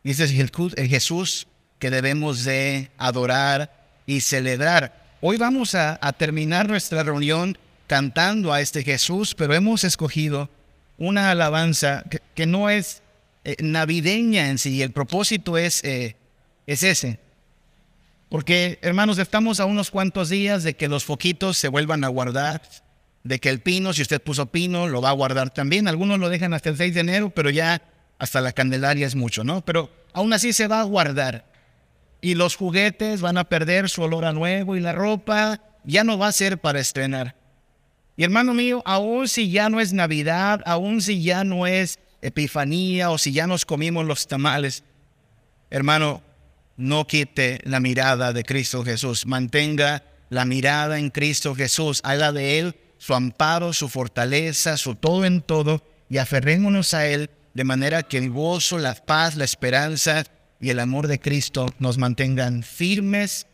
Y 0.05 0.13
este 0.13 0.25
es 0.25 0.33
el 0.33 0.89
Jesús 0.89 1.49
que 1.79 1.91
debemos 1.91 2.45
de 2.45 2.91
adorar 2.99 3.73
y 4.07 4.21
celebrar. 4.21 5.17
Hoy 5.21 5.37
vamos 5.37 5.75
a, 5.75 5.99
terminar 6.17 6.69
nuestra 6.69 7.03
reunión 7.03 7.59
cantando 7.89 8.53
a 8.53 8.61
este 8.61 8.85
Jesús, 8.85 9.35
pero 9.35 9.55
hemos 9.55 9.83
escogido 9.83 10.49
una 10.99 11.31
alabanza 11.31 12.05
que, 12.35 12.47
no 12.47 12.71
es 12.71 13.03
eh, 13.45 13.57
navideña 13.61 14.51
en 14.51 14.59
sí. 14.59 14.83
El 14.83 14.93
propósito 14.93 15.59
es, 15.59 15.83
eh, 15.83 16.15
es 16.67 16.85
ese. 16.85 17.19
Porque, 18.29 18.79
hermanos, 18.83 19.19
estamos 19.19 19.59
a 19.59 19.65
unos 19.65 19.91
cuantos 19.91 20.29
días 20.29 20.63
de 20.63 20.75
que 20.75 20.87
los 20.87 21.05
foquitos 21.05 21.57
se 21.57 21.69
vuelvan 21.69 22.05
a 22.05 22.09
guardar, 22.09 22.61
de 23.25 23.39
que 23.39 23.49
el 23.49 23.61
pino, 23.61 23.93
si 23.95 24.03
usted 24.03 24.21
puso 24.21 24.47
pino, 24.47 24.87
lo 24.87 25.01
va 25.01 25.09
a 25.09 25.15
guardar 25.15 25.51
también. 25.51 25.89
Algunos 25.89 26.19
lo 26.19 26.29
dejan 26.29 26.53
hasta 26.53 26.69
el 26.69 26.77
6 26.77 26.95
de 26.95 27.01
enero, 27.01 27.31
pero 27.31 27.49
ya 27.49 27.81
hasta 28.19 28.43
la 28.43 28.53
Candelaria 28.53 29.07
es 29.07 29.15
mucho, 29.15 29.45
¿no? 29.45 29.65
Pero 29.65 29.91
aún 30.13 30.33
así 30.35 30.53
se 30.53 30.69
va 30.69 30.81
a 30.81 30.85
guardar. 30.85 31.47
Y 32.21 32.35
los 32.35 32.55
juguetes 32.55 33.23
van 33.23 33.39
a 33.39 33.45
perder 33.45 33.89
su 33.89 34.03
olor 34.03 34.27
a 34.27 34.33
nuevo 34.33 34.77
y 34.77 34.81
la 34.81 34.93
ropa 34.93 35.63
ya 35.85 36.05
no 36.05 36.19
va 36.19 36.29
a 36.29 36.33
ser 36.33 36.59
para 36.59 36.81
estrenar. 36.81 37.38
Y 38.19 38.25
hermano 38.25 38.53
mío, 38.53 38.83
aún 38.85 39.29
si 39.29 39.49
ya 39.49 39.69
no 39.69 39.79
es 39.79 39.93
Navidad, 39.93 40.61
aún 40.67 41.01
si 41.01 41.23
ya 41.23 41.45
no 41.45 41.69
es 41.69 42.01
Epifanía 42.21 43.11
o 43.11 43.17
si 43.17 43.31
ya 43.31 43.47
nos 43.47 43.65
comimos 43.65 44.05
los 44.07 44.27
tamales, 44.27 44.83
hermano, 45.71 46.21
no 46.77 47.07
quite 47.07 47.61
la 47.63 47.79
mirada 47.79 48.33
de 48.33 48.43
Cristo 48.43 48.85
Jesús. 48.85 49.25
Mantenga 49.25 50.03
la 50.31 50.45
mirada 50.45 50.99
en 50.99 51.11
Cristo 51.11 51.55
Jesús. 51.55 52.01
Haga 52.03 52.33
de 52.33 52.59
Él 52.59 52.75
su 52.99 53.15
amparo, 53.15 53.73
su 53.73 53.89
fortaleza, 53.89 54.77
su 54.79 54.97
todo 54.97 55.25
en 55.25 55.41
todo 55.41 55.81
y 56.11 56.19
aferrémonos 56.19 56.95
a 56.95 57.07
Él 57.07 57.31
de 57.55 57.63
manera 57.63 58.03
que 58.03 58.19
el 58.19 58.31
gozo, 58.31 58.79
la 58.79 58.97
paz, 58.97 59.37
la 59.37 59.45
esperanza 59.45 60.25
y 60.61 60.71
el 60.71 60.81
amor 60.81 61.07
de 61.07 61.21
Cristo 61.21 61.73
nos 61.79 61.99
mantengan 61.99 62.65
firmes, 62.65 63.47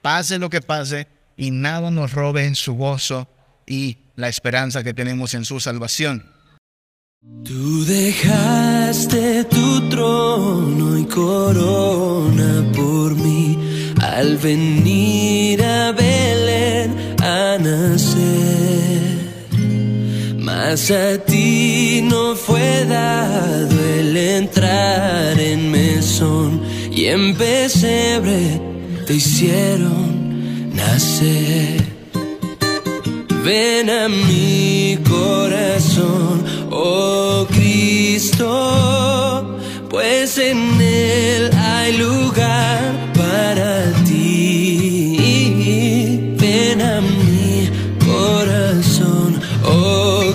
pase 0.00 0.38
lo 0.38 0.48
que 0.48 0.60
pase, 0.60 1.08
y 1.36 1.50
nada 1.50 1.90
nos 1.90 2.12
robe 2.12 2.54
su 2.54 2.74
gozo 2.74 3.26
y 3.66 3.98
la 4.16 4.28
esperanza 4.28 4.82
que 4.82 4.94
tenemos 4.94 5.34
en 5.34 5.44
su 5.44 5.60
salvación. 5.60 6.24
Tú 7.44 7.84
dejaste 7.84 9.44
tu 9.44 9.88
trono 9.88 10.98
y 10.98 11.04
corona 11.04 12.64
por 12.74 13.14
mí 13.14 13.56
al 14.00 14.36
venir 14.38 15.62
a 15.62 15.92
Belén 15.92 17.14
a 17.22 17.58
nacer. 17.60 19.12
Mas 20.38 20.90
a 20.90 21.18
ti 21.18 22.00
no 22.02 22.34
fue 22.34 22.84
dado 22.86 23.78
el 23.98 24.16
entrar 24.16 25.38
en 25.38 25.70
mesón 25.70 26.60
y 26.90 27.04
en 27.04 27.36
pesebre 27.36 28.60
te 29.06 29.14
hicieron 29.14 30.74
nacer. 30.74 31.91
Ven 33.44 33.90
a 33.90 34.08
mi 34.08 34.98
corazón, 35.08 36.44
oh 36.70 37.46
Cristo, 37.50 38.48
pues 39.90 40.38
en 40.38 40.80
él 40.80 41.50
hay 41.56 41.96
lugar 41.96 43.12
para 43.14 43.92
ti. 44.04 45.16
Ven 46.38 46.80
a 46.80 47.00
mi 47.00 47.68
corazón, 48.04 49.40
oh 49.64 50.32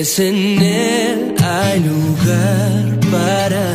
pues 0.00 0.18
en 0.18 0.62
él 0.62 1.34
hay 1.44 1.80
lugar 1.80 3.00
para 3.10 3.64
ti. 3.64 3.69